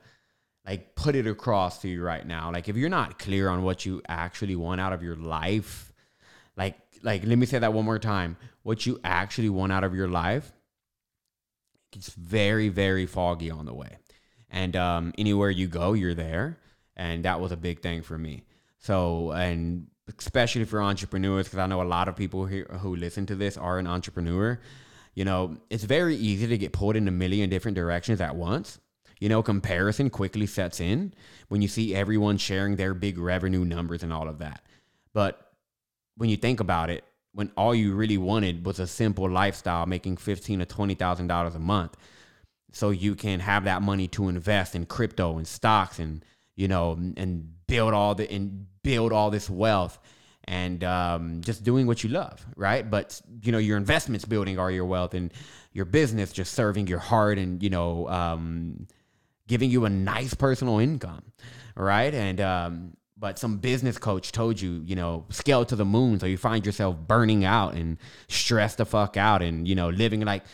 like 0.67 0.95
put 0.95 1.17
it 1.17 1.27
across 1.27 1.81
to 1.81 1.89
you 1.89 2.03
right 2.03 2.27
now. 2.27 2.53
Like 2.53 2.69
if 2.69 2.77
you're 2.77 2.89
not 2.89 3.19
clear 3.19 3.49
on 3.49 3.63
what 3.63 3.85
you 3.85 4.01
actually 4.09 4.57
want 4.57 4.81
out 4.81 4.93
of 4.93 5.03
your 5.03 5.17
life, 5.17 5.93
like 6.57 6.79
like 7.03 7.25
let 7.25 7.37
me 7.37 7.47
say 7.47 7.59
that 7.59 7.73
one 7.73 7.85
more 7.85 7.99
time. 7.99 8.37
What 8.63 8.87
you 8.87 9.01
actually 9.03 9.49
want 9.49 9.73
out 9.73 9.83
of 9.83 9.95
your 9.95 10.09
life, 10.09 10.53
it's 11.93 12.11
very, 12.11 12.69
very 12.69 13.07
foggy 13.07 13.51
on 13.51 13.67
the 13.67 13.75
way. 13.75 13.99
And 14.51 14.77
um, 14.77 15.13
anywhere 15.19 15.51
you 15.51 15.67
go, 15.67 15.95
you're 15.95 16.15
there. 16.15 16.59
And 16.97 17.25
that 17.25 17.41
was 17.41 17.53
a 17.53 17.57
big 17.57 17.81
thing 17.81 18.03
for 18.03 18.17
me. 18.17 18.45
So, 18.79 19.33
and 19.33 19.89
especially 20.19 20.65
for 20.65 20.83
entrepreneurs, 20.83 21.47
because 21.47 21.59
I 21.59 21.67
know 21.67 21.83
a 21.83 21.85
lot 21.85 22.09
of 22.09 22.17
people 22.17 22.47
here 22.47 22.67
who 22.81 22.95
listen 22.95 23.27
to 23.27 23.35
this 23.35 23.57
are 23.57 23.79
an 23.79 23.87
entrepreneur. 23.87 24.61
You 25.15 25.25
know, 25.25 25.59
it's 25.69 25.85
very 25.85 26.17
easy 26.17 26.47
to 26.47 26.59
get 26.59 26.73
pulled 26.73 26.97
in 26.97 27.07
a 27.07 27.11
million 27.11 27.51
different 27.51 27.75
directions 27.75 28.21
at 28.21 28.35
once. 28.35 28.79
You 29.21 29.29
know, 29.29 29.43
comparison 29.43 30.11
quickly 30.11 30.47
sets 30.47 30.81
in 30.81 31.15
when 31.49 31.63
you 31.63 31.69
see 31.69 31.95
everyone 31.95 32.39
sharing 32.39 32.77
their 32.77 32.95
big 32.95 33.19
revenue 33.19 33.65
numbers 33.65 34.03
and 34.03 34.13
all 34.13 34.29
of 34.29 34.39
that. 34.39 34.63
But 35.13 35.53
when 36.17 36.29
you 36.29 36.37
think 36.37 36.61
about 36.61 36.91
it, 36.91 37.05
when 37.33 37.51
all 37.57 37.75
you 37.75 37.95
really 37.95 38.19
wanted 38.19 38.67
was 38.67 38.79
a 38.81 38.87
simple 38.87 39.31
lifestyle 39.31 39.87
making 39.87 40.17
fifteen 40.17 40.59
to 40.59 40.67
twenty 40.67 40.95
thousand 40.95 41.29
dollars 41.29 41.55
a 41.55 41.61
month, 41.61 41.97
so 42.73 42.91
you 42.91 43.15
can 43.15 43.41
have 43.41 43.65
that 43.65 43.83
money 43.83 44.09
to 44.09 44.29
invest 44.29 44.75
in 44.75 44.87
crypto 44.87 45.39
and 45.39 45.47
stocks 45.47 45.99
and 45.99 46.25
you 46.57 46.69
know 46.69 46.93
and 47.17 47.55
build 47.67 47.95
all 47.95 48.15
the 48.15 48.31
and 48.31 48.67
build 48.83 49.13
all 49.13 49.31
this 49.31 49.49
wealth 49.49 49.99
and 50.53 50.85
um, 50.85 51.41
just 51.41 51.65
doing 51.65 51.87
what 51.87 52.05
you 52.05 52.11
love, 52.11 52.45
right? 52.57 52.89
But 52.89 53.19
you 53.43 53.53
know, 53.53 53.59
your 53.59 53.79
investments 53.79 54.27
building 54.27 54.59
all 54.59 54.71
your 54.71 54.85
wealth, 54.85 55.15
and 55.15 55.33
your 55.73 55.87
business 55.87 56.31
just 56.31 56.53
serving 56.53 56.89
your 56.89 56.99
heart, 56.99 57.39
and 57.39 57.63
you 57.63 57.71
know, 57.71 58.07
um, 58.09 58.87
giving 59.49 59.71
you 59.71 59.87
a 59.87 59.89
nice 59.89 60.35
personal 60.35 60.79
income, 60.79 61.23
right? 61.75 62.13
And 62.13 62.39
um, 62.43 62.97
but 63.17 63.39
some 63.39 63.57
business 63.59 63.97
coach 63.97 64.31
told 64.31 64.61
you, 64.61 64.83
you 64.85 64.95
know, 64.95 65.25
scale 65.31 65.65
to 65.65 65.75
the 65.75 65.87
moon, 65.87 66.21
so 66.21 66.27
you 66.27 66.37
find 66.37 66.67
yourself 66.67 66.97
burning 66.99 67.47
out 67.47 67.73
and 67.73 67.97
stressed 68.29 68.77
the 68.77 68.85
fuck 68.85 69.17
out, 69.17 69.41
and 69.41 69.67
you 69.67 69.75
know, 69.75 69.89
living 69.89 70.21
like. 70.21 70.45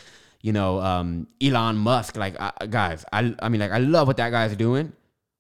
You 0.41 0.53
know, 0.53 0.79
um, 0.79 1.27
Elon 1.43 1.77
Musk, 1.77 2.17
like 2.17 2.37
guys, 2.71 3.05
I, 3.13 3.35
I 3.41 3.49
mean, 3.49 3.61
like 3.61 3.73
I 3.73 3.79
love 3.79 4.07
what 4.07 4.19
that 4.19 4.31
guy's 4.31 4.55
doing, 4.55 4.93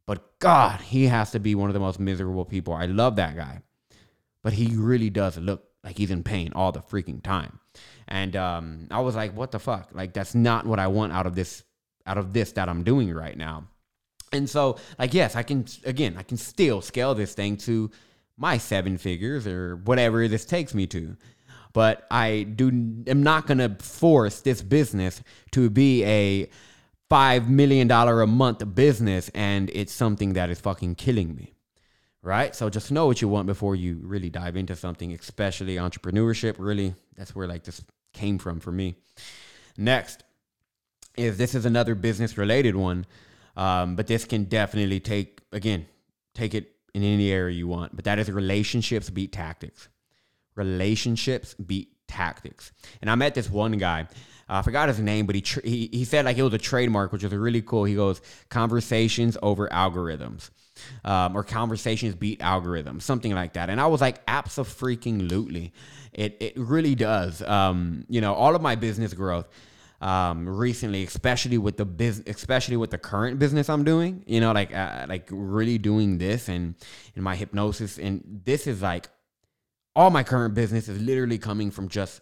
but 0.09 0.37
God, 0.41 0.81
he 0.81 1.07
has 1.07 1.31
to 1.31 1.38
be 1.38 1.55
one 1.55 1.71
of 1.71 1.75
the 1.75 1.79
most 1.79 2.00
miserable 2.00 2.45
people. 2.45 2.75
I 2.75 2.87
love 2.87 3.15
that 3.15 3.37
guy 3.37 3.62
but 4.42 4.52
he 4.52 4.75
really 4.76 5.11
does 5.11 5.37
look 5.38 5.64
like 5.85 5.97
he's 5.97 6.11
in 6.11 6.23
pain 6.23 6.52
all 6.54 6.73
the 6.73 6.80
freaking 6.80 7.23
time. 7.23 7.61
And 8.07 8.37
um, 8.37 8.88
I 8.90 9.00
was 9.00 9.14
like, 9.14 9.37
what 9.37 9.52
the 9.52 9.59
fuck? 9.59 9.90
Like 9.92 10.12
that's 10.12 10.35
not 10.35 10.66
what 10.66 10.78
I 10.78 10.88
want 10.88 11.12
out 11.12 11.26
of 11.26 11.35
this 11.35 11.64
out 12.07 12.18
of 12.18 12.33
this 12.33 12.52
that 12.52 12.68
I'm 12.68 12.85
doing 12.85 13.12
right 13.12 13.37
now. 13.37 13.68
And 14.33 14.49
so, 14.49 14.78
like, 14.99 15.14
yes, 15.14 15.37
I 15.37 15.42
can 15.42 15.66
again, 15.85 16.16
I 16.18 16.23
can 16.23 16.37
still 16.37 16.80
scale 16.80 17.14
this 17.14 17.35
thing 17.35 17.57
to 17.59 17.90
my 18.37 18.59
seven 18.59 18.99
figures 18.99 19.47
or 19.47 19.76
whatever 19.76 20.26
this 20.28 20.45
takes 20.45 20.75
me 20.75 20.87
to. 20.88 21.16
But 21.73 22.07
I 22.11 22.45
do 22.45 22.68
am 23.07 23.23
not 23.23 23.47
gonna 23.47 23.76
force 23.80 24.40
this 24.40 24.62
business 24.62 25.23
to 25.52 25.71
be 25.71 26.04
a 26.04 26.50
five 27.09 27.49
million 27.49 27.88
dollar 27.88 28.21
a 28.21 28.26
month 28.26 28.75
business 28.75 29.30
and 29.30 29.71
it's 29.73 29.92
something 29.92 30.35
that 30.35 30.50
is 30.50 30.61
fucking 30.61 30.95
killing 30.95 31.35
me 31.35 31.54
right? 32.23 32.55
So 32.55 32.69
just 32.71 32.91
know 32.91 33.07
what 33.07 33.23
you 33.23 33.29
want 33.29 33.47
before 33.47 33.77
you 33.77 34.01
really 34.03 34.31
dive 34.31 34.57
into 34.57 34.77
something, 34.77 35.13
especially 35.13 35.77
entrepreneurship. 35.77 36.57
Really, 36.59 36.95
that's 37.17 37.35
where 37.35 37.47
like 37.47 37.65
this 37.65 37.83
came 38.13 38.39
from 38.39 38.61
for 38.61 38.73
me. 38.73 38.97
Next 39.77 40.25
is 41.17 41.37
this 41.37 41.55
is 41.55 41.65
another 41.65 41.95
business 41.95 42.39
related 42.39 42.77
one, 42.77 43.07
um, 43.57 43.97
but 43.97 44.07
this 44.07 44.25
can 44.25 44.45
definitely 44.45 45.01
take 45.01 45.41
again 45.53 45.87
take 46.35 46.55
it 46.55 46.73
in 46.95 47.03
any 47.03 47.31
area 47.31 47.57
you 47.57 47.69
want. 47.69 47.95
But 47.95 48.05
that 48.05 48.19
is 48.19 48.31
relationships 48.31 49.11
beat 49.11 49.33
tactics. 49.33 49.89
Relationships 50.55 51.55
beat 51.55 51.93
tactics. 52.09 52.73
And 53.00 53.11
I 53.11 53.15
met 53.15 53.35
this 53.35 53.49
one 53.49 53.73
guy. 53.73 54.09
Uh, 54.49 54.55
I 54.55 54.62
forgot 54.62 54.88
his 54.88 54.99
name, 54.99 55.27
but 55.27 55.37
he, 55.37 55.45
he 55.62 55.88
he 55.93 56.05
said 56.05 56.25
like 56.25 56.38
it 56.38 56.43
was 56.43 56.55
a 56.55 56.59
trademark, 56.59 57.12
which 57.12 57.23
was 57.23 57.33
really 57.33 57.62
cool. 57.62 57.85
He 57.85 57.95
goes 57.95 58.21
conversations 58.49 59.37
over 59.43 59.69
algorithms 59.69 60.50
um, 61.05 61.37
or 61.37 61.45
conversations 61.45 62.15
beat 62.15 62.41
algorithms, 62.41 63.03
something 63.03 63.33
like 63.33 63.55
that. 63.55 63.71
And 63.71 63.81
I 63.81 63.87
was 63.87 64.00
like, 64.00 64.21
absolutely. 64.27 65.73
It, 66.12 66.37
it 66.41 66.53
really 66.57 66.95
does. 66.95 67.43
Um, 67.43 68.05
you 68.09 68.21
know, 68.21 68.35
all 68.35 68.57
of 68.57 68.62
my 68.62 68.75
business 68.75 69.15
growth 69.15 69.49
um, 70.00 70.49
recently, 70.49 71.05
especially 71.05 71.59
with 71.59 71.77
the 71.77 71.85
business, 71.85 72.37
especially 72.37 72.77
with 72.77 72.91
the 72.91 72.99
current 72.99 73.38
business 73.38 73.69
I'm 73.69 73.85
doing, 73.85 74.25
you 74.27 74.41
know, 74.41 74.53
like, 74.53 74.75
uh, 74.75 75.07
like 75.09 75.29
really 75.31 75.79
doing 75.79 76.19
this 76.19 76.49
and 76.49 76.75
in 77.15 77.23
my 77.23 77.37
hypnosis. 77.37 77.99
And 77.99 78.41
this 78.45 78.67
is 78.67 78.83
like 78.83 79.09
all 79.99 80.11
my 80.11 80.23
current 80.23 80.55
business 80.55 80.88
is 80.88 81.02
literally 81.02 81.38
coming 81.38 81.73
from 81.73 81.88
just 81.88 82.21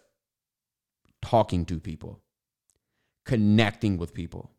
talking 1.21 1.63
to 1.63 1.79
people, 1.79 2.19
connecting 3.23 3.99
with 3.99 4.15
people 4.15 4.49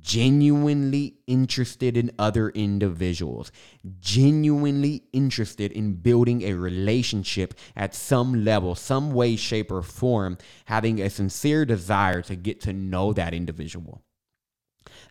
genuinely 0.00 1.16
interested 1.26 1.98
in 1.98 2.10
other 2.18 2.48
individuals, 2.48 3.52
genuinely 4.00 5.02
interested 5.12 5.70
in 5.72 5.92
building 5.92 6.40
a 6.42 6.54
relationship 6.54 7.52
at 7.76 7.94
some 7.94 8.42
level, 8.42 8.74
some 8.74 9.12
way, 9.12 9.36
shape, 9.36 9.70
or 9.70 9.82
form, 9.82 10.38
having 10.64 11.02
a 11.02 11.10
sincere 11.10 11.66
desire 11.66 12.22
to 12.22 12.36
get 12.36 12.58
to 12.58 12.72
know 12.72 13.12
that 13.12 13.34
individual. 13.34 14.02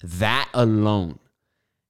That 0.01 0.49
alone 0.55 1.19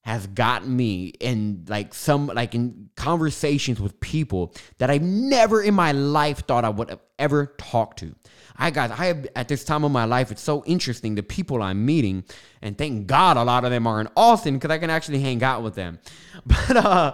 has 0.03 0.27
gotten 0.27 0.75
me 0.75 1.05
in 1.21 1.63
like 1.69 1.93
some 1.93 2.27
like 2.27 2.53
in 2.53 2.89
conversations 2.97 3.79
with 3.79 3.97
people 4.01 4.53
that 4.77 4.89
I've 4.89 5.01
never 5.01 5.61
in 5.61 5.73
my 5.73 5.93
life 5.93 6.45
thought 6.45 6.65
I 6.65 6.69
would 6.69 6.89
have 6.89 6.99
ever 7.17 7.55
talked 7.57 7.99
to. 7.99 8.13
I 8.57 8.69
got 8.69 8.91
I 8.91 9.05
have 9.05 9.27
at 9.35 9.47
this 9.47 9.63
time 9.63 9.85
of 9.85 9.91
my 9.91 10.03
life, 10.03 10.29
it's 10.29 10.41
so 10.41 10.61
interesting 10.65 11.15
the 11.15 11.23
people 11.23 11.61
I'm 11.61 11.85
meeting, 11.85 12.25
and 12.61 12.77
thank 12.77 13.07
God 13.07 13.37
a 13.37 13.43
lot 13.43 13.63
of 13.63 13.71
them 13.71 13.87
are 13.87 14.01
in 14.01 14.09
Austin 14.17 14.55
because 14.55 14.71
I 14.71 14.77
can 14.77 14.89
actually 14.89 15.19
hang 15.19 15.41
out 15.41 15.63
with 15.63 15.75
them. 15.75 15.99
But 16.45 16.75
uh 16.75 17.13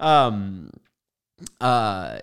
um 0.00 0.70
uh 1.60 2.18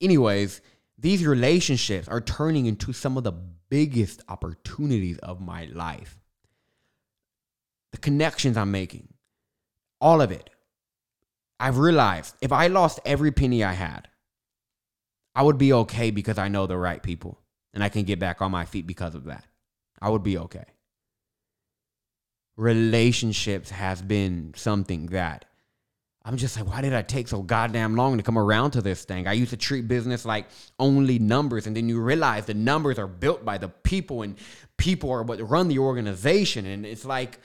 anyways, 0.00 0.60
these 0.98 1.24
relationships 1.24 2.08
are 2.08 2.20
turning 2.20 2.66
into 2.66 2.92
some 2.92 3.16
of 3.16 3.22
the 3.22 3.32
biggest 3.32 4.22
opportunities 4.28 5.18
of 5.18 5.40
my 5.40 5.66
life. 5.66 6.18
The 7.92 7.98
connections 7.98 8.56
I'm 8.56 8.72
making, 8.72 9.11
all 10.02 10.20
of 10.20 10.30
it. 10.30 10.50
I've 11.58 11.78
realized 11.78 12.34
if 12.42 12.52
I 12.52 12.66
lost 12.66 13.00
every 13.06 13.30
penny 13.30 13.62
I 13.62 13.72
had, 13.72 14.08
I 15.34 15.42
would 15.44 15.56
be 15.56 15.72
okay 15.72 16.10
because 16.10 16.36
I 16.36 16.48
know 16.48 16.66
the 16.66 16.76
right 16.76 17.02
people 17.02 17.38
and 17.72 17.82
I 17.82 17.88
can 17.88 18.02
get 18.02 18.18
back 18.18 18.42
on 18.42 18.50
my 18.50 18.66
feet 18.66 18.86
because 18.86 19.14
of 19.14 19.24
that. 19.24 19.46
I 20.00 20.10
would 20.10 20.24
be 20.24 20.36
okay. 20.36 20.64
Relationships 22.56 23.70
has 23.70 24.02
been 24.02 24.52
something 24.56 25.06
that 25.06 25.46
I'm 26.24 26.36
just 26.36 26.56
like, 26.56 26.68
why 26.68 26.82
did 26.82 26.94
I 26.94 27.02
take 27.02 27.26
so 27.26 27.42
goddamn 27.42 27.96
long 27.96 28.16
to 28.16 28.22
come 28.22 28.38
around 28.38 28.72
to 28.72 28.82
this 28.82 29.04
thing? 29.04 29.26
I 29.26 29.32
used 29.32 29.50
to 29.50 29.56
treat 29.56 29.88
business 29.88 30.24
like 30.24 30.46
only 30.78 31.18
numbers, 31.18 31.66
and 31.66 31.76
then 31.76 31.88
you 31.88 32.00
realize 32.00 32.44
the 32.46 32.54
numbers 32.54 32.98
are 32.98 33.08
built 33.08 33.44
by 33.44 33.58
the 33.58 33.68
people, 33.68 34.22
and 34.22 34.36
people 34.76 35.10
are 35.10 35.24
what 35.24 35.40
run 35.50 35.66
the 35.66 35.80
organization. 35.80 36.66
And 36.66 36.86
it's 36.86 37.04
like, 37.04 37.40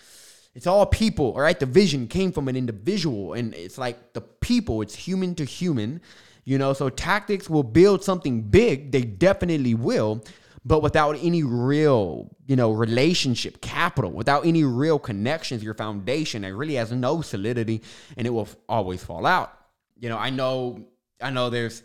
it's 0.58 0.66
all 0.66 0.88
people, 0.88 1.34
all 1.34 1.42
right? 1.42 1.60
The 1.60 1.68
vision 1.68 2.08
came 2.08 2.32
from 2.32 2.48
an 2.48 2.56
individual, 2.56 3.34
and 3.34 3.54
it's 3.54 3.78
like 3.78 4.14
the 4.14 4.22
people, 4.22 4.82
it's 4.82 4.96
human 4.96 5.36
to 5.36 5.46
human, 5.46 6.02
you 6.46 6.58
know? 6.58 6.74
So 6.74 6.90
tactics 6.90 7.48
will 7.48 7.62
build 7.62 8.04
something 8.04 8.42
big, 8.42 8.92
they 8.92 9.04
definitely 9.04 9.76
will, 9.76 10.26
but 10.66 10.82
without 10.82 11.16
any 11.22 11.44
real, 11.44 12.36
you 12.48 12.56
know, 12.56 12.72
relationship 12.72 13.62
capital, 13.62 14.10
without 14.10 14.48
any 14.48 14.64
real 14.64 14.98
connections, 14.98 15.64
your 15.64 15.76
foundation, 15.76 16.44
it 16.44 16.50
really 16.50 16.74
has 16.74 16.92
no 16.92 17.22
solidity 17.22 17.84
and 18.18 18.26
it 18.26 18.32
will 18.32 18.50
always 18.68 19.04
fall 19.04 19.28
out. 19.28 19.56
You 20.00 20.10
know, 20.10 20.18
I 20.18 20.32
know, 20.32 20.88
I 21.22 21.30
know 21.30 21.52
there's, 21.52 21.84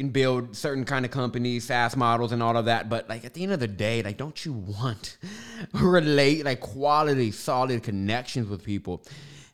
can 0.00 0.10
build 0.10 0.56
certain 0.56 0.84
kind 0.84 1.04
of 1.04 1.10
companies, 1.10 1.64
SaaS 1.64 1.94
models 1.94 2.32
and 2.32 2.42
all 2.42 2.56
of 2.56 2.64
that, 2.64 2.88
but 2.88 3.08
like 3.08 3.24
at 3.24 3.34
the 3.34 3.42
end 3.42 3.52
of 3.52 3.60
the 3.60 3.68
day, 3.68 4.02
like, 4.02 4.16
don't 4.16 4.44
you 4.44 4.52
want 4.52 5.18
relate, 5.74 6.44
like 6.44 6.60
quality, 6.60 7.30
solid 7.30 7.82
connections 7.82 8.48
with 8.48 8.64
people? 8.64 9.04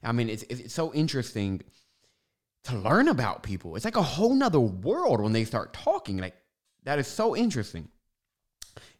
I 0.05 0.13
mean, 0.13 0.29
it's, 0.29 0.45
it's 0.45 0.73
so 0.73 0.95
interesting 0.95 1.63
to 2.65 2.77
learn 2.77 3.09
about 3.09 3.43
people. 3.43 3.75
It's 3.75 3.85
like 3.85 3.97
a 3.97 4.03
whole 4.03 4.35
nother 4.35 4.61
world 4.61 5.21
when 5.21 5.33
they 5.33 5.45
start 5.45 5.73
talking. 5.73 6.19
Like, 6.19 6.37
that 6.85 7.01
is 7.01 7.09
so 7.09 7.37
interesting. 7.37 7.89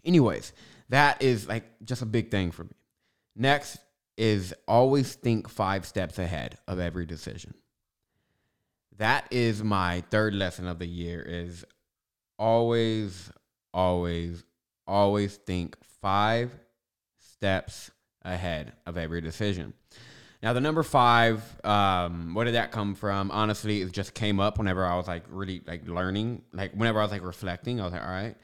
Anyways, 0.05 0.53
that 0.89 1.23
is 1.23 1.47
like 1.47 1.65
just 1.85 2.03
a 2.03 2.07
big 2.07 2.33
thing 2.33 2.51
for 2.51 2.65
me. 2.65 2.75
Next 3.37 3.79
is 4.17 4.53
always 4.67 5.15
think 5.15 5.49
five 5.49 5.87
steps 5.87 6.19
ahead 6.19 6.59
of 6.67 6.81
every 6.81 7.07
decision. 7.07 7.55
That 8.99 9.27
is 9.31 9.63
my 9.63 10.03
third 10.11 10.35
lesson 10.35 10.67
of 10.67 10.79
the 10.79 10.87
year 10.87 11.21
is 11.21 11.65
always 12.39 13.31
always 13.75 14.45
always 14.87 15.37
think 15.37 15.77
five 16.01 16.51
steps 17.19 17.91
ahead 18.23 18.73
of 18.87 18.97
every 18.97 19.21
decision. 19.21 19.75
Now 20.43 20.53
the 20.53 20.61
number 20.61 20.83
five, 20.83 21.43
um, 21.65 22.35
where 22.35 22.45
did 22.45 22.55
that 22.55 22.71
come 22.71 22.95
from? 22.95 23.31
Honestly, 23.31 23.83
it 23.83 23.93
just 23.93 24.15
came 24.15 24.39
up 24.41 24.59
whenever 24.59 24.85
I 24.85 24.97
was 24.97 25.09
like 25.09 25.25
really 25.29 25.63
like 25.67 25.89
learning, 25.89 26.43
like 26.53 26.73
whenever 26.73 27.01
I 27.01 27.03
was 27.03 27.13
like 27.13 27.25
reflecting. 27.25 27.81
I 27.81 27.85
was 27.85 27.93
like, 27.93 28.03
all 28.03 28.09
right, 28.09 28.37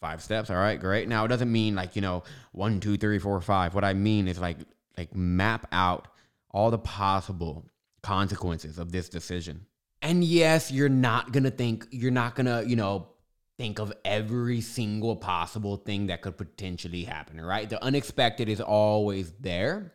five 0.00 0.22
steps. 0.22 0.50
All 0.50 0.56
right, 0.56 0.80
great. 0.80 1.08
Now 1.08 1.24
it 1.24 1.28
doesn't 1.28 1.50
mean 1.50 1.74
like, 1.74 1.96
you 1.96 2.02
know, 2.02 2.24
one, 2.52 2.80
two, 2.80 2.96
three, 2.96 3.18
four, 3.18 3.40
five. 3.40 3.74
What 3.74 3.84
I 3.84 3.94
mean 3.94 4.28
is 4.28 4.38
like 4.38 4.58
like 4.98 5.14
map 5.14 5.66
out 5.72 6.08
all 6.50 6.70
the 6.70 6.78
possible 6.78 7.64
consequences 8.02 8.78
of 8.78 8.92
this 8.92 9.08
decision. 9.08 9.66
And 10.04 10.22
yes, 10.22 10.70
you're 10.70 10.90
not 10.90 11.32
gonna 11.32 11.50
think, 11.50 11.88
you're 11.90 12.10
not 12.10 12.34
gonna, 12.34 12.62
you 12.62 12.76
know, 12.76 13.08
think 13.56 13.78
of 13.78 13.90
every 14.04 14.60
single 14.60 15.16
possible 15.16 15.78
thing 15.78 16.08
that 16.08 16.20
could 16.20 16.36
potentially 16.36 17.04
happen, 17.04 17.40
right? 17.40 17.70
The 17.70 17.82
unexpected 17.82 18.50
is 18.50 18.60
always 18.60 19.32
there. 19.40 19.94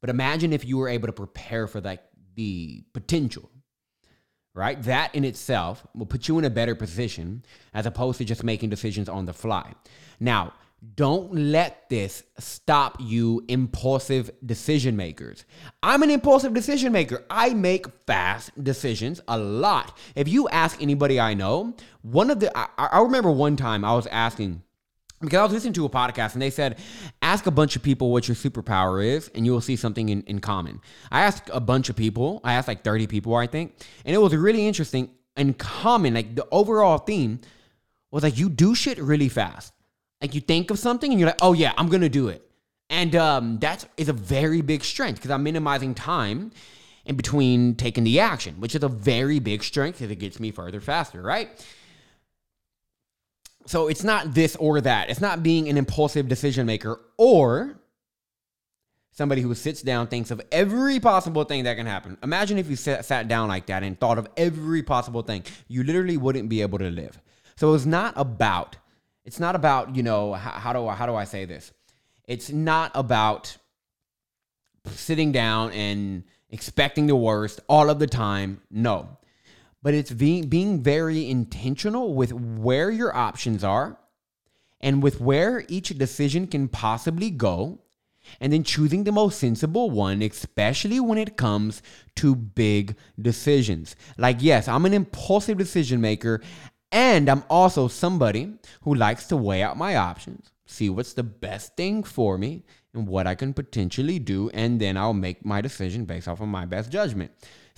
But 0.00 0.08
imagine 0.08 0.52
if 0.52 0.64
you 0.64 0.78
were 0.78 0.88
able 0.88 1.08
to 1.08 1.12
prepare 1.12 1.66
for 1.66 1.80
like 1.80 2.00
the 2.36 2.84
potential, 2.92 3.50
right? 4.54 4.80
That 4.84 5.12
in 5.16 5.24
itself 5.24 5.84
will 5.96 6.06
put 6.06 6.28
you 6.28 6.38
in 6.38 6.44
a 6.44 6.50
better 6.50 6.76
position 6.76 7.44
as 7.74 7.86
opposed 7.86 8.18
to 8.18 8.24
just 8.24 8.44
making 8.44 8.70
decisions 8.70 9.08
on 9.08 9.26
the 9.26 9.32
fly. 9.32 9.74
Now, 10.20 10.52
don't 10.94 11.34
let 11.34 11.88
this 11.90 12.22
stop 12.38 12.96
you 13.00 13.44
impulsive 13.48 14.30
decision 14.44 14.96
makers. 14.96 15.44
I'm 15.82 16.02
an 16.02 16.10
impulsive 16.10 16.54
decision 16.54 16.92
maker. 16.92 17.24
I 17.28 17.52
make 17.52 17.86
fast 18.06 18.62
decisions 18.62 19.20
a 19.28 19.36
lot. 19.36 19.96
If 20.14 20.26
you 20.28 20.48
ask 20.48 20.80
anybody 20.80 21.20
I 21.20 21.34
know, 21.34 21.74
one 22.02 22.30
of 22.30 22.40
the, 22.40 22.56
I, 22.56 22.68
I 22.78 23.02
remember 23.02 23.30
one 23.30 23.56
time 23.56 23.84
I 23.84 23.94
was 23.94 24.06
asking, 24.06 24.62
because 25.20 25.38
I 25.38 25.42
was 25.42 25.52
listening 25.52 25.74
to 25.74 25.84
a 25.84 25.90
podcast 25.90 26.32
and 26.32 26.40
they 26.40 26.48
said, 26.48 26.78
ask 27.20 27.46
a 27.46 27.50
bunch 27.50 27.76
of 27.76 27.82
people 27.82 28.10
what 28.10 28.26
your 28.26 28.34
superpower 28.34 29.04
is 29.04 29.30
and 29.34 29.44
you 29.44 29.52
will 29.52 29.60
see 29.60 29.76
something 29.76 30.08
in, 30.08 30.22
in 30.22 30.40
common. 30.40 30.80
I 31.10 31.22
asked 31.22 31.50
a 31.52 31.60
bunch 31.60 31.90
of 31.90 31.96
people, 31.96 32.40
I 32.42 32.54
asked 32.54 32.68
like 32.68 32.84
30 32.84 33.06
people, 33.06 33.34
I 33.34 33.46
think, 33.46 33.74
and 34.06 34.14
it 34.14 34.18
was 34.18 34.34
really 34.34 34.66
interesting. 34.66 35.10
In 35.36 35.54
common, 35.54 36.14
like 36.14 36.34
the 36.34 36.46
overall 36.50 36.98
theme 36.98 37.40
was 38.10 38.22
like 38.22 38.38
you 38.38 38.48
do 38.48 38.74
shit 38.74 38.98
really 38.98 39.28
fast. 39.28 39.72
Like 40.20 40.34
you 40.34 40.40
think 40.40 40.70
of 40.70 40.78
something 40.78 41.10
and 41.10 41.18
you're 41.18 41.28
like, 41.28 41.42
oh 41.42 41.52
yeah, 41.52 41.72
I'm 41.76 41.88
gonna 41.88 42.08
do 42.08 42.28
it. 42.28 42.46
And 42.88 43.14
um, 43.14 43.58
that 43.60 43.86
is 43.96 44.08
a 44.08 44.12
very 44.12 44.60
big 44.60 44.84
strength 44.84 45.16
because 45.16 45.30
I'm 45.30 45.42
minimizing 45.42 45.94
time 45.94 46.50
in 47.04 47.16
between 47.16 47.76
taking 47.76 48.04
the 48.04 48.20
action, 48.20 48.56
which 48.60 48.74
is 48.74 48.82
a 48.82 48.88
very 48.88 49.38
big 49.38 49.62
strength 49.62 49.98
because 49.98 50.10
it 50.10 50.16
gets 50.16 50.40
me 50.40 50.50
further 50.50 50.80
faster, 50.80 51.22
right? 51.22 51.48
So 53.66 53.88
it's 53.88 54.02
not 54.02 54.34
this 54.34 54.56
or 54.56 54.80
that. 54.80 55.10
It's 55.10 55.20
not 55.20 55.42
being 55.42 55.68
an 55.68 55.76
impulsive 55.76 56.28
decision 56.28 56.66
maker 56.66 57.00
or 57.16 57.80
somebody 59.12 59.42
who 59.42 59.54
sits 59.54 59.82
down, 59.82 60.06
thinks 60.06 60.30
of 60.30 60.40
every 60.50 60.98
possible 60.98 61.44
thing 61.44 61.64
that 61.64 61.76
can 61.76 61.86
happen. 61.86 62.16
Imagine 62.22 62.58
if 62.58 62.68
you 62.68 62.76
sat, 62.76 63.04
sat 63.04 63.28
down 63.28 63.48
like 63.48 63.66
that 63.66 63.82
and 63.82 63.98
thought 64.00 64.18
of 64.18 64.28
every 64.36 64.82
possible 64.82 65.22
thing. 65.22 65.44
You 65.68 65.84
literally 65.84 66.16
wouldn't 66.16 66.48
be 66.48 66.62
able 66.62 66.78
to 66.78 66.90
live. 66.90 67.20
So 67.56 67.74
it's 67.74 67.86
not 67.86 68.14
about, 68.16 68.76
it's 69.24 69.40
not 69.40 69.54
about, 69.54 69.96
you 69.96 70.02
know, 70.02 70.34
how, 70.34 70.50
how 70.50 70.72
do 70.72 70.86
I, 70.86 70.94
how 70.94 71.06
do 71.06 71.14
I 71.14 71.24
say 71.24 71.44
this? 71.44 71.72
It's 72.26 72.50
not 72.50 72.90
about 72.94 73.56
sitting 74.86 75.32
down 75.32 75.72
and 75.72 76.24
expecting 76.48 77.06
the 77.06 77.16
worst 77.16 77.60
all 77.68 77.90
of 77.90 77.98
the 77.98 78.06
time. 78.06 78.62
No 78.70 79.18
but 79.82 79.94
it's 79.94 80.10
being 80.10 80.48
being 80.48 80.82
very 80.82 81.28
intentional 81.28 82.14
with 82.14 82.32
where 82.32 82.90
your 82.90 83.14
options 83.14 83.64
are 83.64 83.98
and 84.80 85.02
with 85.02 85.20
where 85.20 85.64
each 85.68 85.96
decision 85.98 86.46
can 86.46 86.68
possibly 86.68 87.30
go 87.30 87.80
and 88.40 88.52
then 88.52 88.62
choosing 88.62 89.04
the 89.04 89.12
most 89.12 89.38
sensible 89.38 89.90
one 89.90 90.22
especially 90.22 91.00
when 91.00 91.18
it 91.18 91.36
comes 91.36 91.82
to 92.14 92.34
big 92.34 92.94
decisions 93.20 93.96
like 94.18 94.36
yes 94.40 94.68
i'm 94.68 94.86
an 94.86 94.94
impulsive 94.94 95.58
decision 95.58 96.00
maker 96.00 96.40
and 96.92 97.28
i'm 97.28 97.44
also 97.48 97.88
somebody 97.88 98.52
who 98.82 98.94
likes 98.94 99.26
to 99.26 99.36
weigh 99.36 99.62
out 99.62 99.76
my 99.76 99.96
options 99.96 100.50
see 100.66 100.88
what's 100.88 101.14
the 101.14 101.22
best 101.22 101.76
thing 101.76 102.02
for 102.02 102.38
me 102.38 102.64
and 102.94 103.06
what 103.06 103.26
i 103.26 103.34
can 103.34 103.52
potentially 103.52 104.18
do 104.18 104.50
and 104.50 104.80
then 104.80 104.96
i'll 104.96 105.12
make 105.12 105.44
my 105.44 105.60
decision 105.60 106.04
based 106.04 106.28
off 106.28 106.40
of 106.40 106.48
my 106.48 106.64
best 106.64 106.90
judgment 106.90 107.30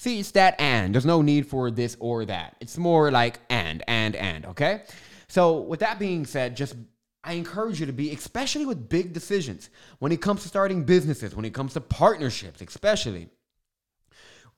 See, 0.02 0.18
it's 0.18 0.32
that 0.32 0.60
and. 0.60 0.92
There's 0.92 1.06
no 1.06 1.22
need 1.22 1.46
for 1.46 1.70
this 1.70 1.96
or 2.00 2.24
that. 2.24 2.56
It's 2.60 2.76
more 2.76 3.12
like 3.12 3.38
and, 3.48 3.84
and, 3.86 4.16
and, 4.16 4.46
okay? 4.46 4.82
So, 5.28 5.60
with 5.60 5.78
that 5.78 6.00
being 6.00 6.26
said, 6.26 6.56
just 6.56 6.74
I 7.22 7.34
encourage 7.34 7.78
you 7.78 7.86
to 7.86 7.92
be, 7.92 8.12
especially 8.12 8.66
with 8.66 8.88
big 8.88 9.12
decisions, 9.12 9.70
when 10.00 10.10
it 10.10 10.20
comes 10.20 10.42
to 10.42 10.48
starting 10.48 10.82
businesses, 10.82 11.36
when 11.36 11.44
it 11.44 11.54
comes 11.54 11.74
to 11.74 11.80
partnerships, 11.80 12.60
especially, 12.60 13.28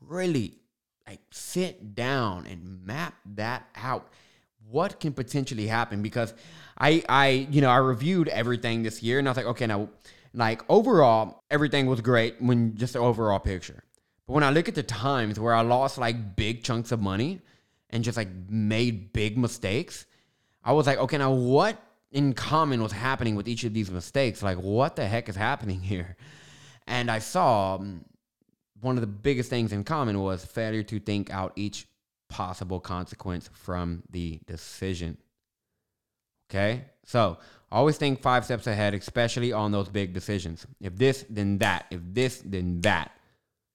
really 0.01 0.55
like 1.07 1.21
sit 1.31 1.95
down 1.95 2.47
and 2.47 2.83
map 2.87 3.15
that 3.35 3.69
out. 3.77 4.09
What 4.69 5.01
can 5.01 5.13
potentially 5.13 5.67
happen? 5.67 6.03
Because 6.03 6.35
I, 6.79 7.05
I, 7.09 7.49
you 7.51 7.61
know, 7.61 7.71
I 7.71 7.77
reviewed 7.77 8.29
everything 8.29 8.83
this 8.83 9.03
year, 9.03 9.19
and 9.19 9.29
I 9.29 9.31
was 9.31 9.37
like, 9.37 9.47
okay, 9.47 9.67
now, 9.67 9.89
like 10.33 10.63
overall, 10.69 11.43
everything 11.51 11.87
was 11.87 12.01
great 12.01 12.41
when 12.41 12.77
just 12.77 12.95
the 12.95 12.99
overall 12.99 13.39
picture. 13.39 13.85
But 14.27 14.33
when 14.33 14.43
I 14.43 14.51
look 14.51 14.69
at 14.69 14.75
the 14.75 14.83
times 14.83 15.39
where 15.39 15.55
I 15.55 15.61
lost 15.61 15.99
like 15.99 16.35
big 16.37 16.65
chunks 16.65 16.93
of 16.93 17.01
money 17.01 17.41
and 17.91 18.03
just 18.03 18.17
like 18.17 18.29
made 18.49 19.13
big 19.13 19.39
mistakes, 19.39 20.07
I 20.65 20.73
was 20.73 20.87
like, 20.87 20.99
okay, 20.99 21.19
now 21.19 21.33
what 21.33 21.81
in 22.11 22.33
common 22.33 22.83
was 22.83 22.93
happening 22.93 23.35
with 23.37 23.49
each 23.49 23.65
of 23.65 23.75
these 23.75 23.91
mistakes? 23.91 24.43
Like, 24.43 24.59
what 24.59 24.97
the 24.97 25.07
heck 25.07 25.29
is 25.29 25.37
happening 25.37 25.81
here? 25.93 26.17
And 26.87 27.11
I 27.11 27.19
saw 27.19 27.77
um, 27.77 28.05
one 28.81 28.97
of 28.97 29.01
the 29.01 29.07
biggest 29.07 29.51
things 29.51 29.73
in 29.73 29.85
common 29.85 30.21
was 30.21 30.45
failure 30.45 30.83
to 30.85 30.99
think 31.01 31.31
out 31.31 31.53
each 31.57 31.87
possible 32.29 32.81
consequence 32.81 33.51
from 33.53 34.03
the 34.11 34.41
decision. 34.47 35.19
Okay? 36.51 36.85
So 37.05 37.39
always 37.71 37.97
think 37.97 38.21
five 38.21 38.45
steps 38.45 38.67
ahead, 38.67 38.95
especially 38.95 39.53
on 39.53 39.73
those 39.73 39.89
big 39.89 40.13
decisions. 40.13 40.67
If 40.81 40.97
this, 40.97 41.25
then 41.29 41.59
that. 41.59 41.87
If 41.91 42.01
this, 42.03 42.43
then 42.45 42.81
that. 42.83 43.13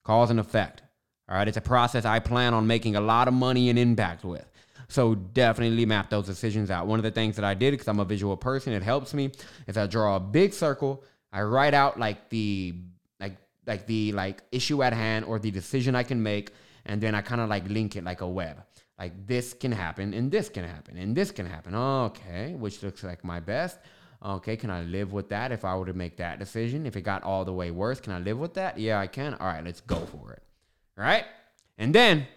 Cause 0.06 0.30
and 0.30 0.40
effect. 0.40 0.82
All 1.28 1.36
right? 1.36 1.48
It's 1.48 1.58
a 1.58 1.62
process 1.62 2.06
I 2.06 2.20
plan 2.20 2.54
on 2.54 2.68
making 2.68 2.96
a 2.96 3.02
lot 3.02 3.28
of 3.28 3.34
money 3.34 3.70
and 3.70 3.78
impact 3.78 4.24
with. 4.24 4.50
So 4.90 5.14
definitely 5.14 5.86
map 5.86 6.10
those 6.10 6.26
decisions 6.26 6.72
out. 6.72 6.88
One 6.88 6.98
of 6.98 7.04
the 7.04 7.12
things 7.12 7.36
that 7.36 7.46
I 7.46 7.54
did, 7.54 7.72
because 7.72 7.88
I'm 7.88 8.00
a 8.00 8.06
visual 8.06 8.36
person, 8.36 8.74
it 8.74 8.82
helps 8.82 9.14
me, 9.14 9.32
is 9.68 9.78
I 9.78 9.86
draw 9.86 10.16
a 10.16 10.20
big 10.20 10.52
circle. 10.52 11.04
I 11.32 11.44
write 11.44 11.76
out 11.76 12.00
like 12.00 12.30
the 12.30 12.74
like 13.20 13.38
like 13.68 13.86
the 13.86 14.12
like 14.14 14.42
issue 14.52 14.82
at 14.82 14.94
hand 14.94 15.26
or 15.26 15.38
the 15.38 15.52
decision 15.52 15.94
I 15.94 16.02
can 16.02 16.24
make, 16.24 16.52
and 16.90 17.00
then 17.00 17.14
I 17.14 17.22
kind 17.22 17.40
of 17.40 17.50
like 17.50 17.70
link 17.70 17.96
it 17.96 18.04
like 18.04 18.22
a 18.22 18.28
web. 18.28 18.64
Like 18.98 19.28
this 19.28 19.54
can 19.54 19.72
happen, 19.72 20.14
and 20.14 20.30
this 20.30 20.50
can 20.50 20.66
happen, 20.66 20.98
and 20.98 21.16
this 21.16 21.32
can 21.32 21.46
happen. 21.46 21.76
Okay, 21.76 22.56
which 22.56 22.82
looks 22.84 23.04
like 23.04 23.24
my 23.24 23.40
best. 23.40 23.78
Okay, 24.26 24.58
can 24.58 24.72
I 24.72 24.82
live 24.82 25.14
with 25.14 25.30
that 25.30 25.54
if 25.54 25.64
I 25.64 25.76
were 25.78 25.86
to 25.86 25.94
make 25.94 26.18
that 26.18 26.40
decision? 26.40 26.86
If 26.86 26.98
it 26.98 27.02
got 27.02 27.24
all 27.24 27.46
the 27.46 27.54
way 27.54 27.72
worse, 27.72 28.02
can 28.02 28.12
I 28.12 28.20
live 28.20 28.40
with 28.40 28.56
that? 28.56 28.78
Yeah, 28.78 29.00
I 29.00 29.08
can. 29.08 29.36
All 29.36 29.48
right, 29.48 29.64
let's 29.64 29.82
go 29.82 29.98
for 29.98 30.34
it. 30.34 30.44
All 30.98 31.04
right, 31.06 31.26
and 31.78 31.94
then 31.94 32.28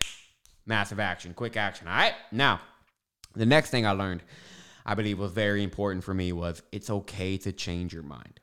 massive 0.67 1.01
action, 1.01 1.33
quick 1.33 1.57
action. 1.57 1.89
All 1.89 1.95
right. 1.95 2.15
Now, 2.31 2.61
the 3.35 3.47
next 3.47 3.71
thing 3.71 3.87
I 3.87 3.93
learned, 3.93 4.23
I 4.85 4.95
believe 4.95 5.19
was 5.19 5.33
very 5.33 5.63
important 5.65 6.05
for 6.05 6.13
me 6.13 6.31
was 6.33 6.63
it's 6.71 6.91
okay 6.91 7.39
to 7.39 7.53
change 7.53 7.95
your 7.95 8.03
mind. 8.03 8.39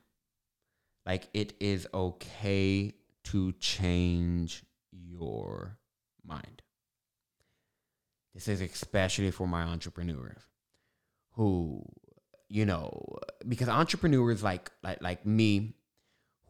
Like 1.06 1.28
it 1.32 1.54
is 1.60 1.86
okay 1.94 2.94
to 3.24 3.52
change 3.52 4.64
your 4.92 5.78
mind. 6.24 6.62
This 8.34 8.48
is 8.48 8.60
especially 8.60 9.30
for 9.30 9.46
my 9.46 9.62
entrepreneurs 9.62 10.42
who, 11.32 11.84
you 12.48 12.64
know, 12.64 13.18
because 13.46 13.68
entrepreneurs 13.68 14.42
like 14.42 14.70
like 14.82 15.02
like 15.02 15.26
me 15.26 15.74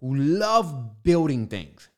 who 0.00 0.14
love 0.14 1.02
building 1.02 1.46
things 1.46 1.88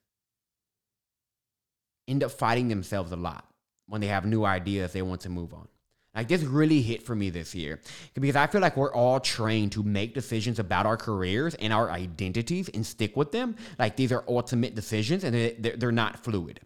end 2.08 2.22
up 2.22 2.30
fighting 2.30 2.68
themselves 2.68 3.12
a 3.12 3.16
lot 3.16 3.46
when 3.86 4.00
they 4.00 4.08
have 4.08 4.24
new 4.24 4.44
ideas 4.44 4.92
they 4.92 5.02
want 5.02 5.20
to 5.22 5.28
move 5.28 5.52
on. 5.54 5.68
Like 6.14 6.28
this 6.28 6.42
really 6.42 6.82
hit 6.82 7.02
for 7.02 7.14
me 7.14 7.30
this 7.30 7.54
year 7.54 7.80
because 8.14 8.36
I 8.36 8.46
feel 8.46 8.60
like 8.60 8.76
we're 8.76 8.92
all 8.92 9.18
trained 9.18 9.72
to 9.72 9.82
make 9.82 10.12
decisions 10.12 10.58
about 10.58 10.84
our 10.84 10.96
careers 10.96 11.54
and 11.54 11.72
our 11.72 11.90
identities 11.90 12.68
and 12.68 12.84
stick 12.84 13.16
with 13.16 13.32
them. 13.32 13.56
Like 13.78 13.96
these 13.96 14.12
are 14.12 14.22
ultimate 14.28 14.74
decisions 14.74 15.24
and 15.24 15.34
they're 15.58 15.90
not 15.90 16.22
fluid, 16.22 16.60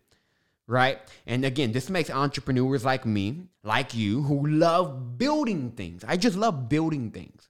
right? 0.67 0.99
And 1.27 1.45
again, 1.45 1.73
this 1.73 1.89
makes 1.91 2.11
entrepreneurs 2.11 2.85
like 2.85 3.07
me, 3.07 3.49
like 3.63 3.95
you, 3.95 4.23
who 4.23 4.47
love 4.47 5.19
building 5.19 5.71
things. 5.73 6.05
I 6.07 6.17
just 6.17 6.37
love 6.37 6.69
building 6.69 7.11
things. 7.11 7.49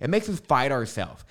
It 0.00 0.10
makes 0.10 0.28
us 0.28 0.40
fight 0.40 0.72
ourselves 0.72 1.24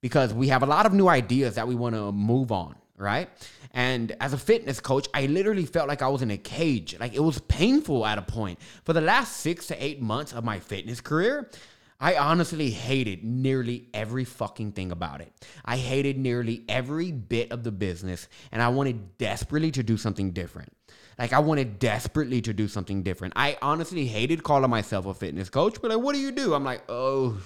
because 0.00 0.32
we 0.32 0.48
have 0.48 0.62
a 0.62 0.66
lot 0.66 0.86
of 0.86 0.92
new 0.92 1.08
ideas 1.08 1.54
that 1.56 1.66
we 1.66 1.74
want 1.74 1.94
to 1.94 2.12
move 2.12 2.52
on, 2.52 2.76
right? 2.96 3.28
And 3.72 4.16
as 4.20 4.32
a 4.32 4.38
fitness 4.38 4.80
coach, 4.80 5.08
I 5.12 5.26
literally 5.26 5.66
felt 5.66 5.88
like 5.88 6.02
I 6.02 6.08
was 6.08 6.22
in 6.22 6.30
a 6.30 6.38
cage. 6.38 6.96
Like 6.98 7.14
it 7.14 7.22
was 7.22 7.38
painful 7.40 8.06
at 8.06 8.18
a 8.18 8.22
point. 8.22 8.58
For 8.84 8.92
the 8.92 9.00
last 9.00 9.38
six 9.38 9.66
to 9.68 9.84
eight 9.84 10.00
months 10.00 10.32
of 10.32 10.44
my 10.44 10.58
fitness 10.58 11.00
career, 11.00 11.50
I 11.98 12.16
honestly 12.16 12.70
hated 12.70 13.24
nearly 13.24 13.88
every 13.94 14.24
fucking 14.24 14.72
thing 14.72 14.92
about 14.92 15.20
it. 15.20 15.32
I 15.64 15.76
hated 15.78 16.18
nearly 16.18 16.64
every 16.68 17.10
bit 17.10 17.52
of 17.52 17.64
the 17.64 17.72
business, 17.72 18.28
and 18.52 18.62
I 18.62 18.68
wanted 18.68 19.16
desperately 19.16 19.70
to 19.72 19.82
do 19.82 19.96
something 19.96 20.32
different. 20.32 20.76
Like 21.18 21.32
I 21.32 21.38
wanted 21.38 21.78
desperately 21.78 22.42
to 22.42 22.52
do 22.52 22.68
something 22.68 23.02
different. 23.02 23.32
I 23.36 23.56
honestly 23.62 24.06
hated 24.06 24.42
calling 24.42 24.68
myself 24.68 25.06
a 25.06 25.14
fitness 25.14 25.48
coach, 25.48 25.80
but 25.80 25.90
like, 25.90 26.00
what 26.00 26.14
do 26.14 26.20
you 26.20 26.32
do? 26.32 26.52
I'm 26.52 26.64
like, 26.64 26.82
oh, 26.90 27.40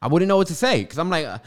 I 0.00 0.08
wouldn't 0.08 0.28
know 0.28 0.38
what 0.38 0.48
to 0.48 0.54
say 0.54 0.82
because 0.82 0.98
I'm 0.98 1.10
like, 1.10 1.26
uh, 1.26 1.38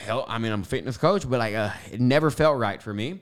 hell, 0.00 0.24
I 0.28 0.38
mean, 0.38 0.52
I'm 0.52 0.62
a 0.62 0.64
fitness 0.64 0.96
coach, 0.96 1.28
but 1.28 1.38
like, 1.38 1.54
uh, 1.54 1.70
it 1.92 2.00
never 2.00 2.30
felt 2.30 2.58
right 2.58 2.82
for 2.82 2.92
me. 2.92 3.20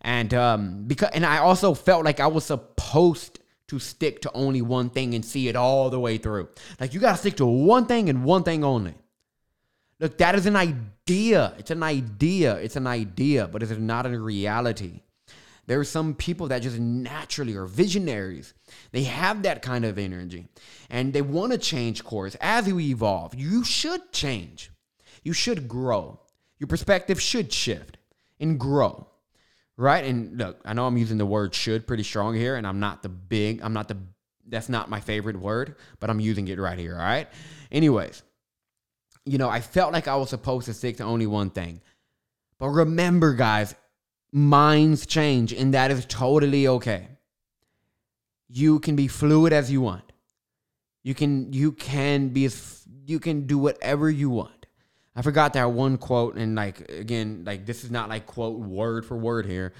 And 0.00 0.32
um, 0.32 0.84
because, 0.86 1.10
and 1.12 1.26
I 1.26 1.38
also 1.38 1.74
felt 1.74 2.04
like 2.04 2.20
I 2.20 2.28
was 2.28 2.44
supposed 2.44 3.37
to 3.68 3.78
stick 3.78 4.22
to 4.22 4.32
only 4.32 4.62
one 4.62 4.90
thing 4.90 5.14
and 5.14 5.24
see 5.24 5.48
it 5.48 5.56
all 5.56 5.90
the 5.90 6.00
way 6.00 6.18
through. 6.18 6.48
Like, 6.80 6.94
you 6.94 7.00
got 7.00 7.12
to 7.12 7.18
stick 7.18 7.36
to 7.36 7.46
one 7.46 7.86
thing 7.86 8.08
and 8.08 8.24
one 8.24 8.42
thing 8.42 8.64
only. 8.64 8.94
Look, 10.00 10.18
that 10.18 10.34
is 10.34 10.46
an 10.46 10.56
idea. 10.56 11.54
It's 11.58 11.70
an 11.70 11.82
idea. 11.82 12.56
It's 12.56 12.76
an 12.76 12.86
idea, 12.86 13.48
but 13.48 13.62
it's 13.62 13.72
not 13.72 14.06
a 14.06 14.18
reality. 14.18 15.00
There 15.66 15.78
are 15.78 15.84
some 15.84 16.14
people 16.14 16.48
that 16.48 16.62
just 16.62 16.78
naturally 16.78 17.54
are 17.54 17.66
visionaries. 17.66 18.54
They 18.92 19.02
have 19.04 19.42
that 19.42 19.60
kind 19.60 19.84
of 19.84 19.98
energy 19.98 20.48
and 20.88 21.12
they 21.12 21.20
want 21.20 21.52
to 21.52 21.58
change 21.58 22.04
course 22.04 22.36
as 22.40 22.66
you 22.66 22.80
evolve. 22.80 23.34
You 23.34 23.64
should 23.64 24.12
change 24.12 24.70
you 25.22 25.32
should 25.32 25.68
grow. 25.68 26.20
Your 26.58 26.68
perspective 26.68 27.20
should 27.20 27.52
shift 27.52 27.98
and 28.40 28.58
grow. 28.58 29.06
Right? 29.78 30.04
And 30.04 30.36
look, 30.36 30.60
I 30.66 30.74
know 30.74 30.86
I'm 30.86 30.98
using 30.98 31.16
the 31.16 31.24
word 31.24 31.54
should 31.54 31.86
pretty 31.86 32.02
strong 32.02 32.34
here, 32.34 32.56
and 32.56 32.66
I'm 32.66 32.80
not 32.80 33.02
the 33.02 33.08
big, 33.08 33.60
I'm 33.62 33.72
not 33.72 33.88
the, 33.88 33.96
that's 34.46 34.68
not 34.68 34.90
my 34.90 35.00
favorite 35.00 35.38
word, 35.38 35.76
but 36.00 36.10
I'm 36.10 36.20
using 36.20 36.48
it 36.48 36.58
right 36.58 36.78
here. 36.78 36.94
All 36.94 37.00
right. 37.00 37.28
Anyways, 37.72 38.22
you 39.24 39.38
know, 39.38 39.48
I 39.48 39.60
felt 39.60 39.92
like 39.92 40.08
I 40.08 40.16
was 40.16 40.30
supposed 40.30 40.66
to 40.66 40.74
stick 40.74 40.96
to 40.96 41.04
only 41.04 41.26
one 41.26 41.50
thing. 41.50 41.80
But 42.58 42.70
remember, 42.70 43.34
guys, 43.34 43.74
minds 44.32 45.06
change, 45.06 45.52
and 45.52 45.74
that 45.74 45.90
is 45.90 46.04
totally 46.06 46.66
okay. 46.66 47.08
You 48.48 48.80
can 48.80 48.96
be 48.96 49.08
fluid 49.08 49.52
as 49.52 49.70
you 49.70 49.80
want. 49.80 50.12
You 51.02 51.14
can 51.14 51.52
you 51.52 51.72
can 51.72 52.30
be 52.30 52.50
you 53.06 53.20
can 53.20 53.46
do 53.46 53.58
whatever 53.58 54.10
you 54.10 54.30
want. 54.30 54.57
I 55.18 55.22
forgot 55.22 55.54
that 55.54 55.72
one 55.72 55.98
quote, 55.98 56.36
and 56.36 56.54
like 56.54 56.88
again, 56.92 57.42
like 57.44 57.66
this 57.66 57.82
is 57.82 57.90
not 57.90 58.08
like 58.08 58.24
quote 58.24 58.56
word 58.56 59.04
for 59.04 59.16
word 59.16 59.46
here, 59.46 59.72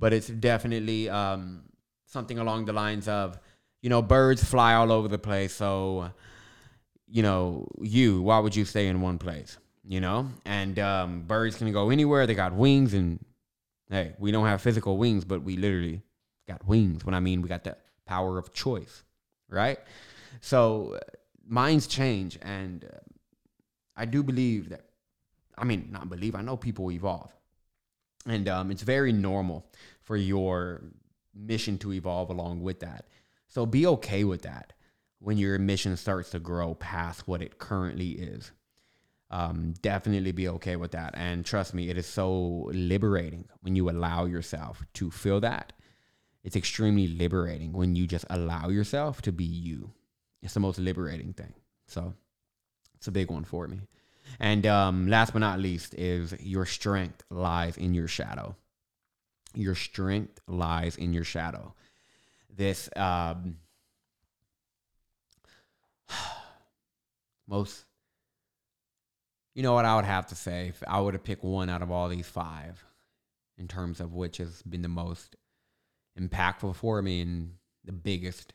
but 0.00 0.12
it's 0.12 0.26
definitely 0.26 1.08
um, 1.08 1.62
something 2.06 2.40
along 2.40 2.64
the 2.64 2.72
lines 2.72 3.06
of, 3.06 3.38
you 3.82 3.88
know, 3.88 4.02
birds 4.02 4.42
fly 4.42 4.74
all 4.74 4.90
over 4.90 5.06
the 5.06 5.16
place, 5.16 5.54
so 5.54 6.10
you 7.06 7.22
know, 7.22 7.68
you, 7.80 8.20
why 8.20 8.40
would 8.40 8.56
you 8.56 8.64
stay 8.64 8.88
in 8.88 9.00
one 9.00 9.18
place? 9.18 9.58
You 9.84 10.00
know, 10.00 10.28
and 10.44 10.76
um, 10.80 11.22
birds 11.22 11.54
can 11.54 11.72
go 11.72 11.90
anywhere. 11.90 12.26
They 12.26 12.34
got 12.34 12.52
wings, 12.52 12.92
and 12.92 13.24
hey, 13.90 14.14
we 14.18 14.32
don't 14.32 14.46
have 14.46 14.60
physical 14.60 14.98
wings, 14.98 15.24
but 15.24 15.44
we 15.44 15.56
literally 15.56 16.02
got 16.48 16.66
wings. 16.66 17.04
When 17.04 17.14
I 17.14 17.20
mean 17.20 17.42
we 17.42 17.48
got 17.48 17.62
the 17.62 17.76
power 18.06 18.38
of 18.38 18.52
choice, 18.52 19.04
right? 19.48 19.78
So 20.40 20.98
minds 21.46 21.86
change, 21.86 22.40
and 22.42 22.84
I 24.00 24.06
do 24.06 24.22
believe 24.22 24.70
that, 24.70 24.86
I 25.58 25.64
mean, 25.64 25.90
not 25.92 26.08
believe, 26.08 26.34
I 26.34 26.40
know 26.40 26.56
people 26.56 26.90
evolve. 26.90 27.30
And 28.24 28.48
um, 28.48 28.70
it's 28.70 28.82
very 28.82 29.12
normal 29.12 29.66
for 30.00 30.16
your 30.16 30.82
mission 31.34 31.76
to 31.78 31.92
evolve 31.92 32.30
along 32.30 32.62
with 32.62 32.80
that. 32.80 33.04
So 33.48 33.66
be 33.66 33.86
okay 33.86 34.24
with 34.24 34.40
that 34.42 34.72
when 35.18 35.36
your 35.36 35.58
mission 35.58 35.98
starts 35.98 36.30
to 36.30 36.38
grow 36.38 36.74
past 36.74 37.28
what 37.28 37.42
it 37.42 37.58
currently 37.58 38.12
is. 38.12 38.52
Um, 39.30 39.74
definitely 39.82 40.32
be 40.32 40.48
okay 40.48 40.76
with 40.76 40.92
that. 40.92 41.12
And 41.14 41.44
trust 41.44 41.74
me, 41.74 41.90
it 41.90 41.98
is 41.98 42.06
so 42.06 42.70
liberating 42.72 43.44
when 43.60 43.76
you 43.76 43.90
allow 43.90 44.24
yourself 44.24 44.82
to 44.94 45.10
feel 45.10 45.40
that. 45.40 45.74
It's 46.42 46.56
extremely 46.56 47.06
liberating 47.06 47.74
when 47.74 47.96
you 47.96 48.06
just 48.06 48.24
allow 48.30 48.70
yourself 48.70 49.20
to 49.22 49.32
be 49.32 49.44
you. 49.44 49.92
It's 50.40 50.54
the 50.54 50.60
most 50.60 50.78
liberating 50.78 51.34
thing. 51.34 51.52
So 51.86 52.14
it's 53.00 53.08
a 53.08 53.12
big 53.12 53.30
one 53.30 53.44
for 53.44 53.66
me. 53.66 53.80
And 54.38 54.66
um, 54.66 55.08
last 55.08 55.32
but 55.32 55.38
not 55.38 55.58
least 55.58 55.94
is 55.94 56.34
your 56.38 56.66
strength 56.66 57.24
lies 57.30 57.78
in 57.78 57.94
your 57.94 58.08
shadow. 58.08 58.54
Your 59.54 59.74
strength 59.74 60.38
lies 60.46 60.96
in 60.96 61.14
your 61.14 61.24
shadow. 61.24 61.72
This 62.54 62.90
um, 62.96 63.56
most, 67.48 67.86
you 69.54 69.62
know 69.62 69.72
what 69.72 69.86
I 69.86 69.96
would 69.96 70.04
have 70.04 70.26
to 70.26 70.34
say 70.34 70.68
if 70.68 70.82
I 70.86 71.00
were 71.00 71.12
to 71.12 71.18
pick 71.18 71.42
one 71.42 71.70
out 71.70 71.80
of 71.80 71.90
all 71.90 72.10
these 72.10 72.28
five, 72.28 72.84
in 73.56 73.66
terms 73.66 73.98
of 73.98 74.12
which 74.12 74.36
has 74.36 74.60
been 74.62 74.82
the 74.82 74.88
most 74.88 75.36
impactful 76.20 76.76
for 76.76 77.00
me 77.00 77.22
and 77.22 77.54
the 77.82 77.92
biggest, 77.92 78.52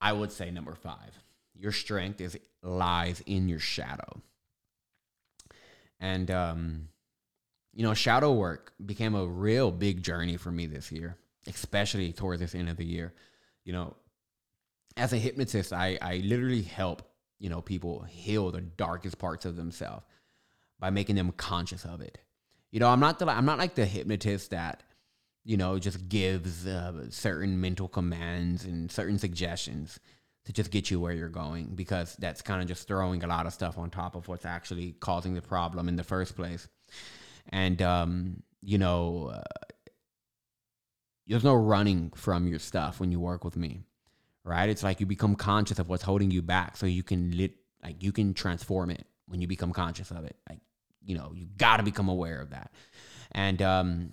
I 0.00 0.12
would 0.12 0.32
say 0.32 0.50
number 0.50 0.74
five. 0.74 1.23
Your 1.54 1.72
strength 1.72 2.20
is 2.20 2.36
lies 2.62 3.22
in 3.26 3.48
your 3.48 3.58
shadow. 3.58 4.20
And 6.00 6.30
um, 6.30 6.88
you 7.72 7.82
know, 7.82 7.94
shadow 7.94 8.32
work 8.32 8.72
became 8.84 9.14
a 9.14 9.26
real 9.26 9.70
big 9.70 10.02
journey 10.02 10.36
for 10.36 10.50
me 10.50 10.66
this 10.66 10.90
year, 10.90 11.16
especially 11.46 12.12
towards 12.12 12.40
this 12.40 12.54
end 12.54 12.68
of 12.68 12.76
the 12.76 12.84
year. 12.84 13.12
You 13.64 13.72
know, 13.72 13.96
as 14.96 15.12
a 15.12 15.18
hypnotist, 15.18 15.72
I 15.72 15.98
I 16.00 16.18
literally 16.24 16.62
help 16.62 17.02
you 17.38 17.48
know 17.48 17.60
people 17.60 18.02
heal 18.02 18.50
the 18.50 18.60
darkest 18.60 19.18
parts 19.18 19.44
of 19.44 19.56
themselves 19.56 20.04
by 20.78 20.90
making 20.90 21.16
them 21.16 21.32
conscious 21.32 21.84
of 21.84 22.00
it. 22.00 22.18
You 22.70 22.80
know, 22.80 22.88
I'm 22.88 23.00
not 23.00 23.18
the 23.18 23.28
I'm 23.28 23.46
not 23.46 23.58
like 23.58 23.74
the 23.74 23.86
hypnotist 23.86 24.50
that 24.50 24.82
you 25.44 25.56
know 25.56 25.78
just 25.78 26.08
gives 26.08 26.66
uh, 26.66 27.10
certain 27.10 27.60
mental 27.60 27.88
commands 27.88 28.64
and 28.64 28.90
certain 28.90 29.18
suggestions 29.18 30.00
to 30.44 30.52
just 30.52 30.70
get 30.70 30.90
you 30.90 31.00
where 31.00 31.12
you're 31.12 31.28
going 31.28 31.74
because 31.74 32.16
that's 32.16 32.42
kind 32.42 32.60
of 32.60 32.68
just 32.68 32.86
throwing 32.86 33.24
a 33.24 33.26
lot 33.26 33.46
of 33.46 33.52
stuff 33.52 33.78
on 33.78 33.90
top 33.90 34.14
of 34.14 34.28
what's 34.28 34.44
actually 34.44 34.92
causing 35.00 35.34
the 35.34 35.42
problem 35.42 35.88
in 35.88 35.96
the 35.96 36.04
first 36.04 36.36
place. 36.36 36.68
And 37.48 37.80
um, 37.80 38.42
you 38.60 38.78
know, 38.78 39.32
uh, 39.34 39.42
there's 41.26 41.44
no 41.44 41.54
running 41.54 42.12
from 42.14 42.46
your 42.46 42.58
stuff 42.58 43.00
when 43.00 43.10
you 43.10 43.20
work 43.20 43.44
with 43.44 43.56
me, 43.56 43.84
right? 44.44 44.68
It's 44.68 44.82
like 44.82 45.00
you 45.00 45.06
become 45.06 45.34
conscious 45.34 45.78
of 45.78 45.88
what's 45.88 46.02
holding 46.02 46.30
you 46.30 46.42
back, 46.42 46.76
so 46.76 46.86
you 46.86 47.02
can 47.02 47.30
lit 47.36 47.54
like 47.82 48.02
you 48.02 48.12
can 48.12 48.34
transform 48.34 48.90
it 48.90 49.06
when 49.26 49.40
you 49.40 49.46
become 49.46 49.72
conscious 49.72 50.10
of 50.10 50.24
it. 50.24 50.36
Like 50.48 50.60
you 51.04 51.16
know, 51.16 51.32
you 51.34 51.46
got 51.56 51.78
to 51.78 51.82
become 51.82 52.08
aware 52.08 52.40
of 52.40 52.50
that. 52.50 52.70
And 53.32 53.60
um, 53.62 54.10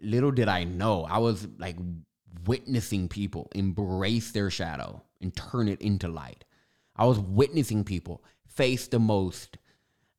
little 0.00 0.30
did 0.30 0.48
I 0.48 0.64
know, 0.64 1.04
I 1.04 1.18
was 1.18 1.46
like 1.58 1.76
witnessing 2.46 3.08
people 3.08 3.48
embrace 3.54 4.32
their 4.32 4.50
shadow 4.50 5.02
and 5.20 5.34
turn 5.34 5.68
it 5.68 5.80
into 5.80 6.08
light. 6.08 6.44
I 6.96 7.06
was 7.06 7.18
witnessing 7.18 7.84
people 7.84 8.22
face 8.46 8.86
the 8.88 8.98
most, 8.98 9.58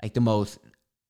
like 0.01 0.13
the 0.13 0.21
most 0.21 0.59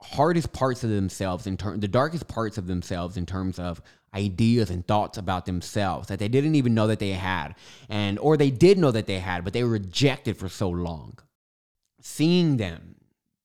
hardest 0.01 0.51
parts 0.51 0.83
of 0.83 0.89
themselves 0.89 1.47
in 1.47 1.55
terms, 1.55 1.79
the 1.79 1.87
darkest 1.87 2.27
parts 2.27 2.57
of 2.57 2.67
themselves 2.67 3.15
in 3.15 3.25
terms 3.25 3.59
of 3.59 3.81
ideas 4.13 4.69
and 4.69 4.85
thoughts 4.85 5.17
about 5.17 5.45
themselves 5.45 6.07
that 6.07 6.19
they 6.19 6.27
didn't 6.27 6.55
even 6.55 6.73
know 6.73 6.87
that 6.87 6.99
they 6.99 7.11
had, 7.11 7.55
and 7.89 8.19
or 8.19 8.37
they 8.37 8.51
did 8.51 8.77
know 8.77 8.91
that 8.91 9.07
they 9.07 9.19
had, 9.19 9.43
but 9.43 9.53
they 9.53 9.63
rejected 9.63 10.37
for 10.37 10.49
so 10.49 10.69
long. 10.69 11.17
Seeing 12.01 12.57
them, 12.57 12.95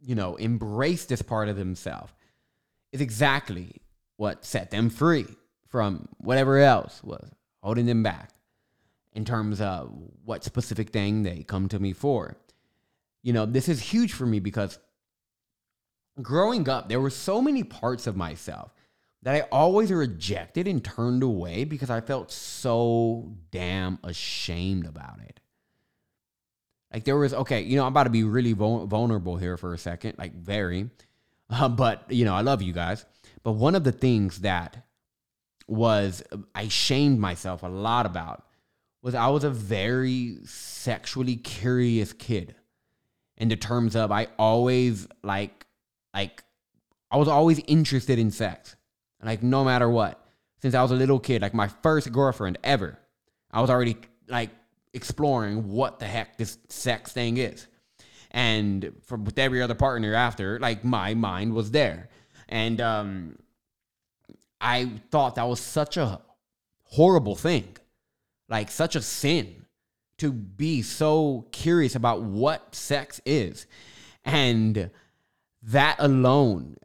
you 0.00 0.14
know, 0.14 0.34
embrace 0.36 1.04
this 1.04 1.22
part 1.22 1.48
of 1.48 1.56
themselves 1.56 2.12
is 2.92 3.00
exactly 3.00 3.80
what 4.16 4.44
set 4.44 4.70
them 4.70 4.90
free 4.90 5.26
from 5.68 6.08
whatever 6.18 6.58
else 6.58 7.02
was 7.04 7.30
holding 7.62 7.86
them 7.86 8.02
back 8.02 8.30
in 9.12 9.24
terms 9.24 9.60
of 9.60 9.92
what 10.24 10.44
specific 10.44 10.90
thing 10.90 11.22
they 11.22 11.42
come 11.42 11.68
to 11.68 11.78
me 11.78 11.92
for. 11.92 12.36
You 13.22 13.32
know, 13.32 13.46
this 13.46 13.68
is 13.68 13.80
huge 13.80 14.12
for 14.12 14.26
me 14.26 14.38
because 14.38 14.78
growing 16.22 16.68
up, 16.68 16.88
there 16.88 17.00
were 17.00 17.10
so 17.10 17.40
many 17.42 17.64
parts 17.64 18.06
of 18.06 18.16
myself 18.16 18.72
that 19.22 19.34
I 19.34 19.40
always 19.50 19.90
rejected 19.90 20.68
and 20.68 20.84
turned 20.84 21.22
away 21.22 21.64
because 21.64 21.90
I 21.90 22.00
felt 22.00 22.30
so 22.30 23.32
damn 23.50 23.98
ashamed 24.04 24.86
about 24.86 25.20
it. 25.20 25.40
Like 26.92 27.04
there 27.04 27.16
was 27.16 27.34
okay, 27.34 27.62
you 27.62 27.76
know, 27.76 27.82
I'm 27.84 27.92
about 27.92 28.04
to 28.04 28.10
be 28.10 28.24
really 28.24 28.52
vulnerable 28.52 29.36
here 29.36 29.56
for 29.56 29.74
a 29.74 29.78
second, 29.78 30.14
like 30.18 30.34
very, 30.34 30.88
uh, 31.50 31.68
but 31.68 32.10
you 32.10 32.24
know, 32.24 32.34
I 32.34 32.40
love 32.40 32.62
you 32.62 32.72
guys. 32.72 33.04
But 33.42 33.52
one 33.52 33.74
of 33.74 33.84
the 33.84 33.92
things 33.92 34.40
that 34.40 34.87
was 35.68 36.22
I 36.54 36.68
shamed 36.68 37.20
myself 37.20 37.62
a 37.62 37.68
lot 37.68 38.06
about 38.06 38.44
was 39.02 39.14
I 39.14 39.28
was 39.28 39.44
a 39.44 39.50
very 39.50 40.38
sexually 40.44 41.36
curious 41.36 42.12
kid 42.12 42.54
in 43.36 43.48
the 43.48 43.56
terms 43.56 43.94
of 43.94 44.10
I 44.10 44.28
always 44.38 45.06
like 45.22 45.66
like 46.14 46.42
I 47.10 47.16
was 47.16 47.28
always 47.28 47.60
interested 47.66 48.18
in 48.18 48.30
sex. 48.30 48.76
Like 49.22 49.42
no 49.42 49.64
matter 49.64 49.88
what. 49.88 50.24
Since 50.60 50.74
I 50.74 50.82
was 50.82 50.90
a 50.90 50.96
little 50.96 51.20
kid, 51.20 51.40
like 51.40 51.54
my 51.54 51.68
first 51.68 52.10
girlfriend 52.10 52.58
ever, 52.64 52.98
I 53.52 53.60
was 53.60 53.70
already 53.70 53.96
like 54.26 54.50
exploring 54.92 55.68
what 55.68 56.00
the 56.00 56.06
heck 56.06 56.36
this 56.36 56.58
sex 56.68 57.12
thing 57.12 57.36
is. 57.36 57.68
And 58.32 58.92
for 59.04 59.16
with 59.16 59.38
every 59.38 59.62
other 59.62 59.76
partner 59.76 60.14
after, 60.14 60.58
like 60.58 60.84
my 60.84 61.14
mind 61.14 61.54
was 61.54 61.70
there. 61.70 62.08
And 62.48 62.80
um 62.80 63.36
I 64.60 64.90
thought 65.10 65.36
that 65.36 65.48
was 65.48 65.60
such 65.60 65.96
a 65.96 66.20
horrible 66.84 67.36
thing, 67.36 67.76
like 68.48 68.70
such 68.70 68.96
a 68.96 69.02
sin 69.02 69.66
to 70.18 70.32
be 70.32 70.82
so 70.82 71.46
curious 71.52 71.94
about 71.94 72.22
what 72.22 72.74
sex 72.74 73.20
is. 73.24 73.66
And 74.24 74.90
that 75.62 75.96
alone, 75.98 76.76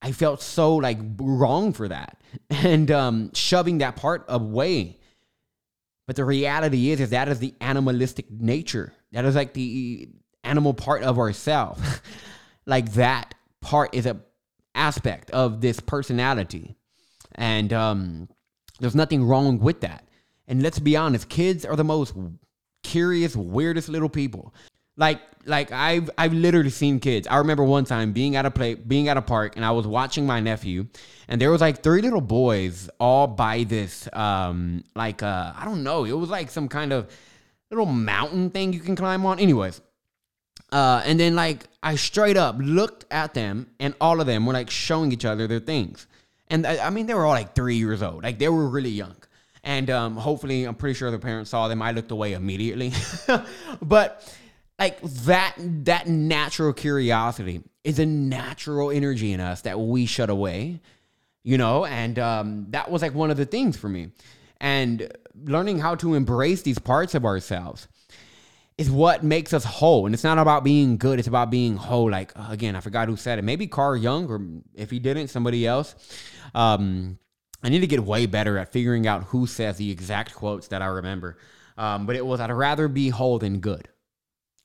I 0.00 0.12
felt 0.12 0.42
so 0.42 0.76
like 0.76 0.98
wrong 1.18 1.72
for 1.72 1.88
that 1.88 2.18
and 2.50 2.90
um, 2.90 3.32
shoving 3.34 3.78
that 3.78 3.96
part 3.96 4.24
away. 4.28 4.98
But 6.06 6.16
the 6.16 6.24
reality 6.24 6.90
is, 6.90 7.00
is 7.00 7.10
that 7.10 7.28
is 7.28 7.38
the 7.38 7.54
animalistic 7.60 8.30
nature. 8.30 8.94
That 9.12 9.26
is 9.26 9.34
like 9.34 9.52
the 9.52 10.08
animal 10.42 10.72
part 10.72 11.02
of 11.02 11.18
ourselves. 11.18 11.82
like 12.66 12.94
that 12.94 13.34
part 13.60 13.94
is 13.94 14.06
a 14.06 14.18
aspect 14.74 15.30
of 15.32 15.60
this 15.60 15.80
personality. 15.80 16.77
And 17.38 17.72
um, 17.72 18.28
there's 18.80 18.96
nothing 18.96 19.24
wrong 19.24 19.60
with 19.60 19.80
that. 19.80 20.04
And 20.48 20.62
let's 20.62 20.80
be 20.80 20.96
honest, 20.96 21.28
kids 21.28 21.64
are 21.64 21.76
the 21.76 21.84
most 21.84 22.14
curious, 22.82 23.36
weirdest 23.36 23.88
little 23.88 24.08
people. 24.08 24.52
Like, 24.96 25.20
like 25.46 25.70
I've 25.70 26.10
I've 26.18 26.32
literally 26.32 26.70
seen 26.70 26.98
kids. 26.98 27.28
I 27.28 27.36
remember 27.36 27.62
one 27.62 27.84
time 27.84 28.12
being 28.12 28.34
at 28.34 28.44
a 28.44 28.50
play, 28.50 28.74
being 28.74 29.08
at 29.08 29.16
a 29.16 29.22
park, 29.22 29.54
and 29.54 29.64
I 29.64 29.70
was 29.70 29.86
watching 29.86 30.26
my 30.26 30.40
nephew, 30.40 30.88
and 31.28 31.40
there 31.40 31.52
was 31.52 31.60
like 31.60 31.82
three 31.82 32.02
little 32.02 32.20
boys 32.20 32.90
all 32.98 33.28
by 33.28 33.62
this, 33.62 34.08
um, 34.12 34.82
like 34.96 35.22
uh, 35.22 35.52
I 35.56 35.64
don't 35.64 35.84
know, 35.84 36.04
it 36.04 36.12
was 36.12 36.28
like 36.28 36.50
some 36.50 36.68
kind 36.68 36.92
of 36.92 37.08
little 37.70 37.86
mountain 37.86 38.50
thing 38.50 38.72
you 38.72 38.80
can 38.80 38.96
climb 38.96 39.24
on. 39.24 39.38
Anyways, 39.38 39.80
uh, 40.72 41.02
and 41.04 41.20
then 41.20 41.36
like 41.36 41.64
I 41.82 41.94
straight 41.94 42.36
up 42.36 42.56
looked 42.58 43.04
at 43.12 43.34
them, 43.34 43.68
and 43.78 43.94
all 44.00 44.20
of 44.20 44.26
them 44.26 44.44
were 44.44 44.52
like 44.52 44.70
showing 44.70 45.12
each 45.12 45.24
other 45.24 45.46
their 45.46 45.60
things. 45.60 46.08
And 46.50 46.66
I, 46.66 46.86
I 46.86 46.90
mean, 46.90 47.06
they 47.06 47.14
were 47.14 47.26
all 47.26 47.32
like 47.32 47.54
three 47.54 47.76
years 47.76 48.02
old. 48.02 48.22
Like 48.22 48.38
they 48.38 48.48
were 48.48 48.68
really 48.68 48.90
young. 48.90 49.16
And 49.64 49.90
um, 49.90 50.16
hopefully, 50.16 50.64
I'm 50.64 50.74
pretty 50.74 50.94
sure 50.94 51.10
the 51.10 51.18
parents 51.18 51.50
saw 51.50 51.68
them. 51.68 51.82
I 51.82 51.92
looked 51.92 52.10
away 52.10 52.32
immediately. 52.32 52.92
but 53.82 54.34
like 54.78 55.00
that, 55.02 55.54
that 55.58 56.06
natural 56.06 56.72
curiosity 56.72 57.62
is 57.84 57.98
a 57.98 58.06
natural 58.06 58.90
energy 58.90 59.32
in 59.32 59.40
us 59.40 59.62
that 59.62 59.78
we 59.78 60.06
shut 60.06 60.30
away, 60.30 60.80
you 61.42 61.58
know? 61.58 61.84
And 61.84 62.18
um, 62.18 62.66
that 62.70 62.90
was 62.90 63.02
like 63.02 63.14
one 63.14 63.30
of 63.30 63.36
the 63.36 63.46
things 63.46 63.76
for 63.76 63.88
me. 63.88 64.10
And 64.60 65.12
learning 65.44 65.80
how 65.80 65.96
to 65.96 66.14
embrace 66.14 66.62
these 66.62 66.78
parts 66.78 67.14
of 67.14 67.24
ourselves 67.24 67.88
is 68.78 68.88
what 68.90 69.24
makes 69.24 69.52
us 69.52 69.64
whole. 69.64 70.06
And 70.06 70.14
it's 70.14 70.24
not 70.24 70.38
about 70.38 70.62
being 70.62 70.96
good, 70.96 71.18
it's 71.18 71.28
about 71.28 71.50
being 71.50 71.76
whole. 71.76 72.10
Like, 72.10 72.32
again, 72.36 72.76
I 72.76 72.80
forgot 72.80 73.08
who 73.08 73.16
said 73.16 73.38
it. 73.38 73.42
Maybe 73.42 73.66
Carl 73.66 73.96
Jung, 73.96 74.28
or 74.28 74.40
if 74.74 74.90
he 74.90 75.00
didn't, 75.00 75.28
somebody 75.28 75.66
else. 75.66 75.96
Um, 76.54 77.18
I 77.62 77.68
need 77.68 77.80
to 77.80 77.88
get 77.88 78.04
way 78.04 78.26
better 78.26 78.56
at 78.56 78.72
figuring 78.72 79.06
out 79.08 79.24
who 79.24 79.48
says 79.48 79.76
the 79.76 79.90
exact 79.90 80.34
quotes 80.34 80.68
that 80.68 80.80
I 80.80 80.86
remember. 80.86 81.38
Um, 81.76 82.06
but 82.06 82.14
it 82.14 82.24
was, 82.24 82.40
I'd 82.40 82.52
rather 82.52 82.86
be 82.86 83.08
whole 83.08 83.40
than 83.40 83.58
good. 83.58 83.88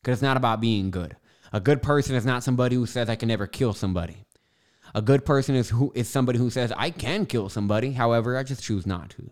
Because 0.02 0.18
it's 0.18 0.22
not 0.22 0.38
about 0.38 0.62
being 0.62 0.92
good. 0.92 1.16
A 1.52 1.60
good 1.60 1.82
person 1.82 2.16
is 2.16 2.26
not 2.26 2.44
somebody 2.44 2.76
who 2.76 2.86
says, 2.86 3.10
I 3.10 3.16
can 3.16 3.30
never 3.30 3.48
kill 3.48 3.74
somebody. 3.74 4.26
A 4.94 5.02
good 5.02 5.26
person 5.26 5.56
is 5.56 5.70
who 5.70 5.92
is 5.96 6.08
somebody 6.08 6.38
who 6.38 6.52
says, 6.52 6.72
I 6.76 6.92
can 6.92 7.26
kill 7.26 7.50
somebody. 7.50 7.94
However, 7.94 8.38
I 8.38 8.44
just 8.44 8.64
choose 8.64 8.86
not 8.86 9.10
to 9.12 9.32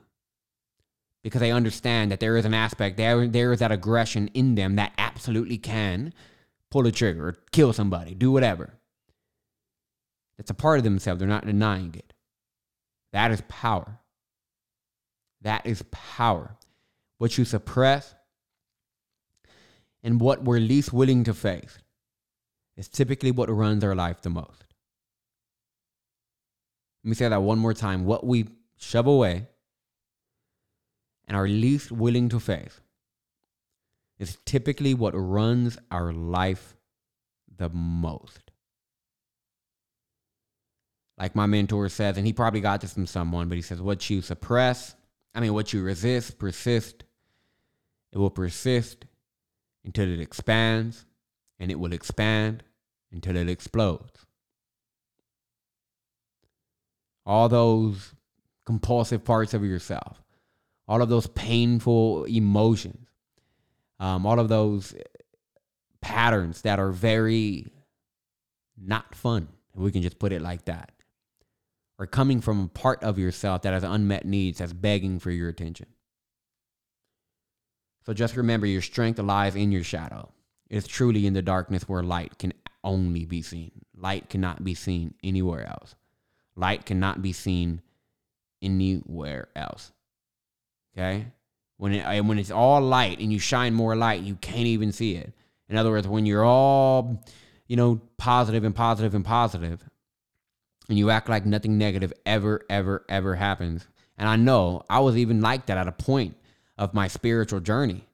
because 1.23 1.41
they 1.41 1.51
understand 1.51 2.11
that 2.11 2.19
there 2.19 2.37
is 2.37 2.45
an 2.45 2.53
aspect 2.53 2.97
there 2.97 3.27
there 3.27 3.53
is 3.53 3.59
that 3.59 3.71
aggression 3.71 4.27
in 4.33 4.55
them 4.55 4.75
that 4.75 4.93
absolutely 4.97 5.57
can 5.57 6.13
pull 6.71 6.87
a 6.87 6.91
trigger 6.91 7.27
or 7.29 7.37
kill 7.51 7.73
somebody, 7.73 8.15
do 8.15 8.31
whatever. 8.31 8.73
It's 10.39 10.49
a 10.49 10.55
part 10.55 10.79
of 10.79 10.83
themselves. 10.83 11.19
They're 11.19 11.27
not 11.27 11.45
denying 11.45 11.93
it. 11.95 12.13
That 13.13 13.31
is 13.31 13.43
power. 13.47 13.99
That 15.41 15.65
is 15.65 15.83
power. 15.91 16.55
What 17.17 17.37
you 17.37 17.45
suppress 17.45 18.15
and 20.01 20.19
what 20.19 20.43
we're 20.43 20.59
least 20.59 20.91
willing 20.91 21.23
to 21.25 21.33
face 21.33 21.77
is 22.77 22.87
typically 22.87 23.29
what 23.31 23.49
runs 23.49 23.83
our 23.83 23.93
life 23.93 24.21
the 24.21 24.29
most. 24.29 24.63
Let 27.03 27.09
me 27.09 27.15
say 27.15 27.27
that 27.27 27.41
one 27.41 27.59
more 27.59 27.73
time. 27.73 28.05
What 28.05 28.25
we 28.25 28.47
shove 28.77 29.07
away 29.07 29.47
and 31.27 31.37
are 31.37 31.47
least 31.47 31.91
willing 31.91 32.29
to 32.29 32.39
face 32.39 32.81
is 34.19 34.37
typically 34.45 34.93
what 34.93 35.13
runs 35.13 35.77
our 35.89 36.13
life 36.13 36.75
the 37.57 37.69
most. 37.69 38.51
Like 41.17 41.35
my 41.35 41.45
mentor 41.45 41.89
says, 41.89 42.17
and 42.17 42.25
he 42.25 42.33
probably 42.33 42.61
got 42.61 42.81
this 42.81 42.93
from 42.93 43.05
someone, 43.05 43.49
but 43.49 43.55
he 43.55 43.61
says, 43.61 43.81
What 43.81 44.09
you 44.09 44.21
suppress, 44.21 44.95
I 45.33 45.39
mean, 45.39 45.53
what 45.53 45.73
you 45.73 45.81
resist, 45.83 46.37
persist, 46.39 47.03
it 48.11 48.17
will 48.17 48.29
persist 48.29 49.05
until 49.85 50.11
it 50.11 50.19
expands, 50.19 51.05
and 51.59 51.71
it 51.71 51.79
will 51.79 51.93
expand 51.93 52.63
until 53.11 53.35
it 53.35 53.49
explodes. 53.49 54.25
All 57.25 57.49
those 57.49 58.13
compulsive 58.65 59.23
parts 59.23 59.53
of 59.53 59.63
yourself, 59.63 60.20
all 60.91 61.01
of 61.01 61.07
those 61.07 61.25
painful 61.27 62.25
emotions, 62.25 63.07
um, 64.01 64.25
all 64.25 64.41
of 64.41 64.49
those 64.49 64.93
patterns 66.01 66.63
that 66.63 66.79
are 66.79 66.91
very 66.91 67.65
not 68.77 69.15
fun 69.15 69.47
We 69.73 69.93
can 69.93 70.01
just 70.01 70.19
put 70.19 70.33
it 70.33 70.41
like 70.41 70.65
that. 70.65 70.91
Or 71.97 72.07
coming 72.07 72.41
from 72.41 72.65
a 72.65 72.67
part 72.67 73.05
of 73.05 73.17
yourself 73.17 73.61
that 73.61 73.71
has 73.71 73.85
unmet 73.85 74.25
needs, 74.25 74.57
that's 74.57 74.73
begging 74.73 75.19
for 75.19 75.31
your 75.31 75.47
attention. 75.47 75.85
So 78.05 78.11
just 78.11 78.35
remember 78.35 78.65
your 78.65 78.81
strength 78.81 79.17
lies 79.17 79.55
in 79.55 79.71
your 79.71 79.85
shadow. 79.85 80.33
It's 80.69 80.87
truly 80.87 81.25
in 81.25 81.31
the 81.31 81.41
darkness 81.41 81.87
where 81.87 82.03
light 82.03 82.37
can 82.37 82.51
only 82.83 83.23
be 83.23 83.41
seen. 83.41 83.71
Light 83.95 84.29
cannot 84.29 84.65
be 84.65 84.73
seen 84.73 85.13
anywhere 85.23 85.65
else. 85.65 85.95
Light 86.57 86.85
cannot 86.85 87.21
be 87.21 87.31
seen 87.31 87.81
anywhere 88.61 89.47
else. 89.55 89.93
Okay? 90.95 91.27
When 91.77 91.93
it, 91.93 92.25
when 92.25 92.37
it's 92.37 92.51
all 92.51 92.81
light 92.81 93.19
and 93.19 93.31
you 93.31 93.39
shine 93.39 93.73
more 93.73 93.95
light, 93.95 94.21
you 94.21 94.35
can't 94.35 94.67
even 94.67 94.91
see 94.91 95.15
it. 95.15 95.33
In 95.67 95.77
other 95.77 95.89
words, 95.89 96.07
when 96.07 96.25
you're 96.25 96.43
all, 96.43 97.23
you 97.67 97.75
know, 97.75 98.01
positive 98.17 98.63
and 98.63 98.75
positive 98.75 99.15
and 99.15 99.25
positive, 99.25 99.83
and 100.89 100.97
you 100.97 101.09
act 101.09 101.29
like 101.29 101.45
nothing 101.45 101.77
negative 101.77 102.11
ever, 102.25 102.61
ever, 102.69 103.05
ever 103.07 103.35
happens. 103.35 103.87
And 104.17 104.27
I 104.27 104.35
know 104.35 104.83
I 104.89 104.99
was 104.99 105.17
even 105.17 105.41
like 105.41 105.67
that 105.67 105.77
at 105.77 105.87
a 105.87 105.91
point 105.93 106.35
of 106.77 106.93
my 106.93 107.07
spiritual 107.07 107.61
journey. 107.61 108.05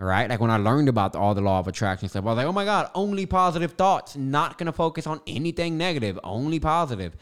All 0.00 0.06
right. 0.06 0.28
Like 0.28 0.40
when 0.40 0.50
I 0.50 0.56
learned 0.56 0.88
about 0.88 1.14
all 1.14 1.34
the 1.34 1.40
law 1.40 1.60
of 1.60 1.68
attraction 1.68 2.08
stuff, 2.08 2.24
I 2.24 2.28
was 2.28 2.36
like, 2.38 2.46
oh 2.46 2.52
my 2.52 2.64
God, 2.64 2.90
only 2.94 3.26
positive 3.26 3.72
thoughts, 3.72 4.16
not 4.16 4.58
going 4.58 4.66
to 4.66 4.72
focus 4.72 5.06
on 5.06 5.20
anything 5.26 5.78
negative, 5.78 6.18
only 6.24 6.58
positive. 6.58 7.14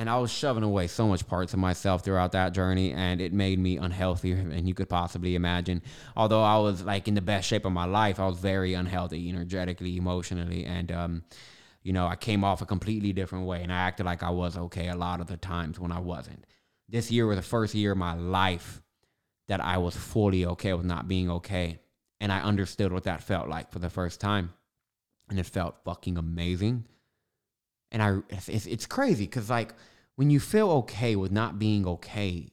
And 0.00 0.08
I 0.08 0.16
was 0.16 0.30
shoving 0.30 0.62
away 0.62 0.86
so 0.86 1.06
much 1.06 1.26
parts 1.26 1.52
of 1.52 1.58
myself 1.58 2.02
throughout 2.02 2.32
that 2.32 2.54
journey, 2.54 2.94
and 2.94 3.20
it 3.20 3.34
made 3.34 3.58
me 3.58 3.76
unhealthier 3.76 4.36
than 4.48 4.66
you 4.66 4.72
could 4.72 4.88
possibly 4.88 5.34
imagine. 5.34 5.82
Although 6.16 6.42
I 6.42 6.56
was 6.56 6.82
like 6.82 7.06
in 7.06 7.12
the 7.12 7.20
best 7.20 7.46
shape 7.46 7.66
of 7.66 7.72
my 7.72 7.84
life, 7.84 8.18
I 8.18 8.26
was 8.26 8.38
very 8.38 8.72
unhealthy, 8.72 9.28
energetically, 9.28 9.98
emotionally, 9.98 10.64
and 10.64 10.90
um, 10.90 11.24
you 11.82 11.92
know, 11.92 12.06
I 12.06 12.16
came 12.16 12.44
off 12.44 12.62
a 12.62 12.64
completely 12.64 13.12
different 13.12 13.44
way, 13.44 13.62
and 13.62 13.70
I 13.70 13.76
acted 13.76 14.06
like 14.06 14.22
I 14.22 14.30
was 14.30 14.56
okay 14.56 14.88
a 14.88 14.96
lot 14.96 15.20
of 15.20 15.26
the 15.26 15.36
times 15.36 15.78
when 15.78 15.92
I 15.92 16.00
wasn't. 16.00 16.46
This 16.88 17.10
year 17.10 17.26
was 17.26 17.36
the 17.36 17.42
first 17.42 17.74
year 17.74 17.92
of 17.92 17.98
my 17.98 18.14
life 18.14 18.80
that 19.48 19.62
I 19.62 19.76
was 19.76 19.94
fully 19.94 20.46
okay 20.46 20.72
with 20.72 20.86
not 20.86 21.08
being 21.08 21.30
okay, 21.30 21.78
and 22.22 22.32
I 22.32 22.40
understood 22.40 22.90
what 22.90 23.04
that 23.04 23.22
felt 23.22 23.50
like 23.50 23.70
for 23.70 23.80
the 23.80 23.90
first 23.90 24.18
time, 24.18 24.54
and 25.28 25.38
it 25.38 25.44
felt 25.44 25.84
fucking 25.84 26.16
amazing 26.16 26.86
and 27.92 28.02
I 28.02 28.18
it's, 28.28 28.66
it's 28.66 28.86
crazy 28.86 29.24
because 29.24 29.50
like 29.50 29.74
when 30.20 30.28
you 30.28 30.38
feel 30.38 30.70
okay 30.70 31.16
with 31.16 31.32
not 31.32 31.58
being 31.58 31.86
okay, 31.86 32.52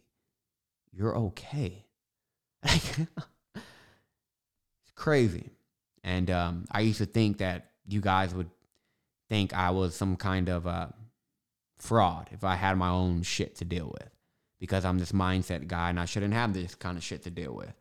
you're 0.93 1.17
okay. 1.17 1.84
it's 2.63 3.10
crazy. 4.95 5.51
And 6.01 6.32
um, 6.32 6.63
I 6.71 6.80
used 6.80 6.99
to 6.99 7.06
think 7.06 7.39
that 7.39 7.71
you 7.86 7.99
guys 7.99 8.34
would 8.34 8.49
think 9.27 9.53
I 9.53 9.71
was 9.71 9.97
some 9.97 10.15
kind 10.15 10.47
of 10.47 10.65
a 10.65 10.93
fraud 11.77 12.30
if 12.32 12.45
I 12.45 12.56
had 12.56 12.77
my 12.77 12.88
own 12.88 13.21
shit 13.23 13.58
to 13.58 13.65
deal 13.65 13.93
with 13.99 14.12
because 14.62 14.86
I'm 14.86 14.97
this 14.97 15.12
mindset 15.12 15.67
guy 15.67 15.89
and 15.89 15.99
I 15.99 16.06
shouldn't 16.06 16.36
have 16.36 16.53
this 16.53 16.73
kind 16.73 16.97
of 16.97 17.03
shit 17.03 17.23
to 17.23 17.30
deal 17.30 17.53
with. 17.53 17.73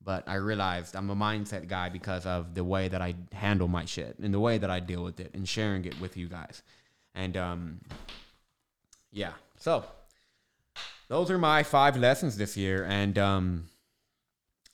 But 0.00 0.28
I 0.28 0.34
realized 0.34 0.94
I'm 0.94 1.10
a 1.10 1.16
mindset 1.16 1.66
guy 1.66 1.88
because 1.88 2.24
of 2.24 2.54
the 2.54 2.62
way 2.62 2.86
that 2.86 3.02
I 3.02 3.16
handle 3.32 3.66
my 3.66 3.84
shit 3.84 4.16
and 4.20 4.32
the 4.32 4.38
way 4.38 4.58
that 4.58 4.70
I 4.70 4.78
deal 4.78 5.02
with 5.02 5.18
it 5.18 5.32
and 5.34 5.48
sharing 5.48 5.86
it 5.86 6.00
with 6.00 6.16
you 6.16 6.28
guys. 6.28 6.62
And 7.16 7.36
um, 7.36 7.80
yeah, 9.14 9.32
so 9.58 9.84
those 11.08 11.30
are 11.30 11.38
my 11.38 11.62
five 11.62 11.96
lessons 11.96 12.36
this 12.36 12.56
year. 12.56 12.84
And 12.84 13.16
um, 13.18 13.66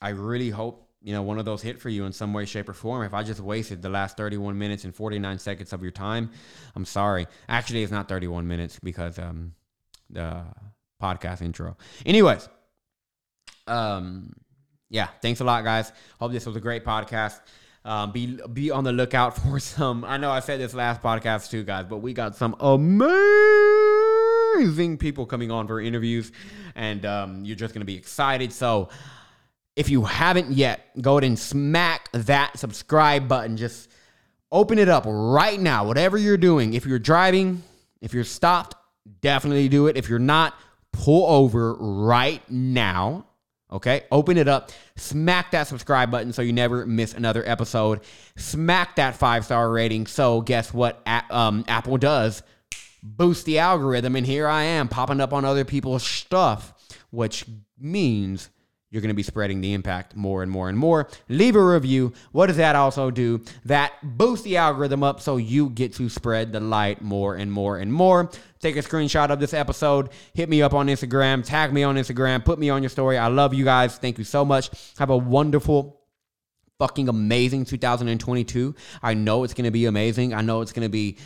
I 0.01 0.09
really 0.09 0.49
hope, 0.49 0.89
you 1.01 1.13
know, 1.13 1.21
one 1.21 1.37
of 1.37 1.45
those 1.45 1.61
hit 1.61 1.79
for 1.79 1.89
you 1.89 2.05
in 2.05 2.11
some 2.11 2.33
way, 2.33 2.45
shape, 2.45 2.67
or 2.67 2.73
form. 2.73 3.03
If 3.03 3.13
I 3.13 3.23
just 3.23 3.39
wasted 3.39 3.81
the 3.81 3.89
last 3.89 4.17
31 4.17 4.57
minutes 4.57 4.83
and 4.83 4.95
49 4.95 5.37
seconds 5.39 5.73
of 5.73 5.83
your 5.83 5.91
time, 5.91 6.31
I'm 6.75 6.85
sorry. 6.85 7.27
Actually, 7.47 7.83
it's 7.83 7.91
not 7.91 8.09
31 8.09 8.47
minutes 8.47 8.79
because 8.81 9.19
um, 9.19 9.53
the 10.09 10.43
podcast 11.01 11.43
intro. 11.43 11.77
Anyways, 12.05 12.49
um, 13.67 14.33
yeah, 14.89 15.07
thanks 15.21 15.39
a 15.39 15.43
lot, 15.43 15.63
guys. 15.63 15.91
Hope 16.19 16.31
this 16.31 16.47
was 16.47 16.55
a 16.55 16.61
great 16.61 16.83
podcast. 16.83 17.39
Um, 17.83 18.11
be 18.11 18.39
be 18.53 18.69
on 18.69 18.83
the 18.83 18.91
lookout 18.91 19.35
for 19.41 19.59
some. 19.59 20.03
I 20.05 20.17
know 20.17 20.31
I 20.31 20.39
said 20.39 20.59
this 20.59 20.73
last 20.73 21.01
podcast 21.01 21.49
too, 21.49 21.63
guys, 21.63 21.85
but 21.85 21.97
we 21.97 22.13
got 22.13 22.35
some 22.35 22.55
amazing 22.59 23.80
people 24.97 25.25
coming 25.25 25.51
on 25.51 25.67
for 25.67 25.79
interviews, 25.81 26.31
and 26.75 27.05
um, 27.05 27.45
you're 27.45 27.55
just 27.55 27.73
gonna 27.73 27.85
be 27.85 27.95
excited. 27.95 28.51
So, 28.51 28.89
if 29.75 29.89
you 29.89 30.03
haven't 30.03 30.51
yet, 30.51 30.81
go 31.01 31.13
ahead 31.13 31.23
and 31.23 31.39
smack 31.39 32.09
that 32.11 32.57
subscribe 32.57 33.27
button. 33.27 33.57
Just 33.57 33.89
open 34.51 34.77
it 34.77 34.89
up 34.89 35.03
right 35.07 35.59
now. 35.59 35.85
Whatever 35.85 36.17
you're 36.17 36.37
doing, 36.37 36.73
if 36.73 36.85
you're 36.85 36.99
driving, 36.99 37.63
if 38.01 38.13
you're 38.13 38.23
stopped, 38.23 38.75
definitely 39.21 39.69
do 39.69 39.87
it. 39.87 39.97
If 39.97 40.09
you're 40.09 40.19
not, 40.19 40.53
pull 40.91 41.25
over 41.25 41.75
right 41.75 42.41
now 42.49 43.25
Okay, 43.73 44.03
open 44.11 44.35
it 44.35 44.49
up, 44.49 44.71
smack 44.97 45.51
that 45.51 45.65
subscribe 45.65 46.11
button 46.11 46.33
so 46.33 46.41
you 46.41 46.51
never 46.51 46.85
miss 46.85 47.13
another 47.13 47.41
episode. 47.47 48.01
Smack 48.35 48.97
that 48.97 49.15
five 49.15 49.45
star 49.45 49.69
rating. 49.71 50.07
So, 50.07 50.41
guess 50.41 50.73
what 50.73 51.01
um, 51.29 51.63
Apple 51.69 51.97
does? 51.97 52.43
Boost 53.03 53.45
the 53.45 53.59
algorithm, 53.59 54.15
and 54.15 54.25
here 54.25 54.47
I 54.47 54.63
am 54.63 54.87
popping 54.87 55.21
up 55.21 55.33
on 55.33 55.43
other 55.43 55.65
people's 55.65 56.03
stuff, 56.03 56.73
which 57.09 57.45
means 57.79 58.49
you're 58.91 59.01
going 59.01 59.09
to 59.09 59.15
be 59.15 59.23
spreading 59.23 59.61
the 59.61 59.73
impact 59.73 60.17
more 60.17 60.43
and 60.43 60.51
more 60.51 60.67
and 60.67 60.77
more. 60.77 61.07
Leave 61.29 61.55
a 61.55 61.63
review. 61.63 62.11
What 62.33 62.47
does 62.47 62.57
that 62.57 62.75
also 62.75 63.09
do? 63.09 63.41
That 63.63 63.93
boosts 64.03 64.43
the 64.43 64.57
algorithm 64.57 65.01
up 65.01 65.21
so 65.21 65.37
you 65.37 65.69
get 65.69 65.93
to 65.93 66.09
spread 66.09 66.51
the 66.51 66.59
light 66.59 67.01
more 67.01 67.35
and 67.35 67.51
more 67.51 67.77
and 67.77 67.91
more. 67.91 68.29
Take 68.59 68.75
a 68.75 68.81
screenshot 68.81 69.29
of 69.29 69.39
this 69.39 69.53
episode, 69.53 70.09
hit 70.33 70.49
me 70.49 70.61
up 70.61 70.73
on 70.73 70.87
Instagram, 70.87 71.43
tag 71.43 71.71
me 71.71 71.83
on 71.83 71.95
Instagram, 71.95 72.43
put 72.43 72.59
me 72.59 72.69
on 72.69 72.83
your 72.83 72.89
story. 72.89 73.17
I 73.17 73.27
love 73.27 73.53
you 73.53 73.63
guys. 73.63 73.97
Thank 73.97 74.17
you 74.17 74.25
so 74.25 74.43
much. 74.43 74.69
Have 74.99 75.09
a 75.09 75.17
wonderful, 75.17 76.01
fucking 76.77 77.07
amazing 77.07 77.63
2022. 77.65 78.75
I 79.01 79.13
know 79.13 79.45
it's 79.45 79.53
going 79.53 79.65
to 79.65 79.71
be 79.71 79.85
amazing. 79.85 80.33
I 80.33 80.41
know 80.41 80.61
it's 80.61 80.73
going 80.73 80.85
to 80.85 80.89
be 80.89 81.17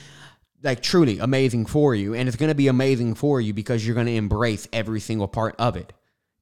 like 0.64 0.82
truly 0.82 1.20
amazing 1.20 1.66
for 1.66 1.94
you. 1.96 2.14
And 2.14 2.28
it's 2.28 2.38
going 2.38 2.50
to 2.50 2.56
be 2.56 2.68
amazing 2.68 3.16
for 3.16 3.40
you 3.40 3.54
because 3.54 3.86
you're 3.86 3.96
going 3.96 4.08
to 4.08 4.16
embrace 4.16 4.68
every 4.74 5.00
single 5.00 5.28
part 5.28 5.56
of 5.60 5.76
it. 5.78 5.94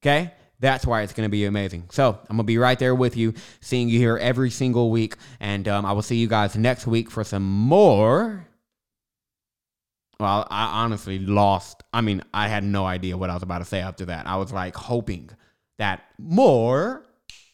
Okay? 0.02 0.34
That's 0.60 0.86
why 0.86 1.02
it's 1.02 1.14
going 1.14 1.28
to 1.28 1.32
be 1.32 1.46
amazing. 1.46 1.90
So 1.92 2.10
I'm 2.10 2.38
going 2.38 2.40
to 2.40 2.44
be 2.44 2.58
right 2.58 2.80
there 2.80 2.96
with 2.96 3.18
you, 3.18 3.34
seeing 3.60 3.90
you 3.90 4.00
here 4.00 4.18
every 4.18 4.50
single 4.50 4.92
week. 4.92 5.16
And 5.40 5.68
um, 5.68 5.86
I 5.86 5.92
will 5.92 6.02
see 6.02 6.16
you 6.16 6.28
guys 6.28 6.56
next 6.56 6.88
week 6.88 7.12
for 7.12 7.24
some 7.24 7.44
more. 7.44 8.48
Well, 10.20 10.48
I 10.50 10.84
honestly 10.84 11.20
lost. 11.20 11.84
I 11.92 12.02
mean, 12.02 12.24
I 12.34 12.48
had 12.48 12.64
no 12.64 12.86
idea 12.86 13.18
what 13.18 13.30
I 13.30 13.34
was 13.34 13.44
about 13.44 13.60
to 13.60 13.66
say 13.66 13.82
after 13.82 14.06
that. 14.06 14.26
I 14.26 14.38
was 14.38 14.54
like 14.54 14.76
hoping 14.76 15.32
that 15.80 16.04
more 16.18 17.04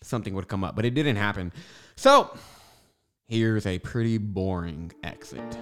something 0.04 0.34
would 0.36 0.48
come 0.48 0.64
up, 0.64 0.76
but 0.76 0.86
it 0.86 0.94
didn't 0.94 1.16
happen. 1.16 1.52
So 1.96 2.38
here's 3.28 3.66
a 3.66 3.80
pretty 3.80 4.18
boring 4.18 4.92
exit. 5.04 5.58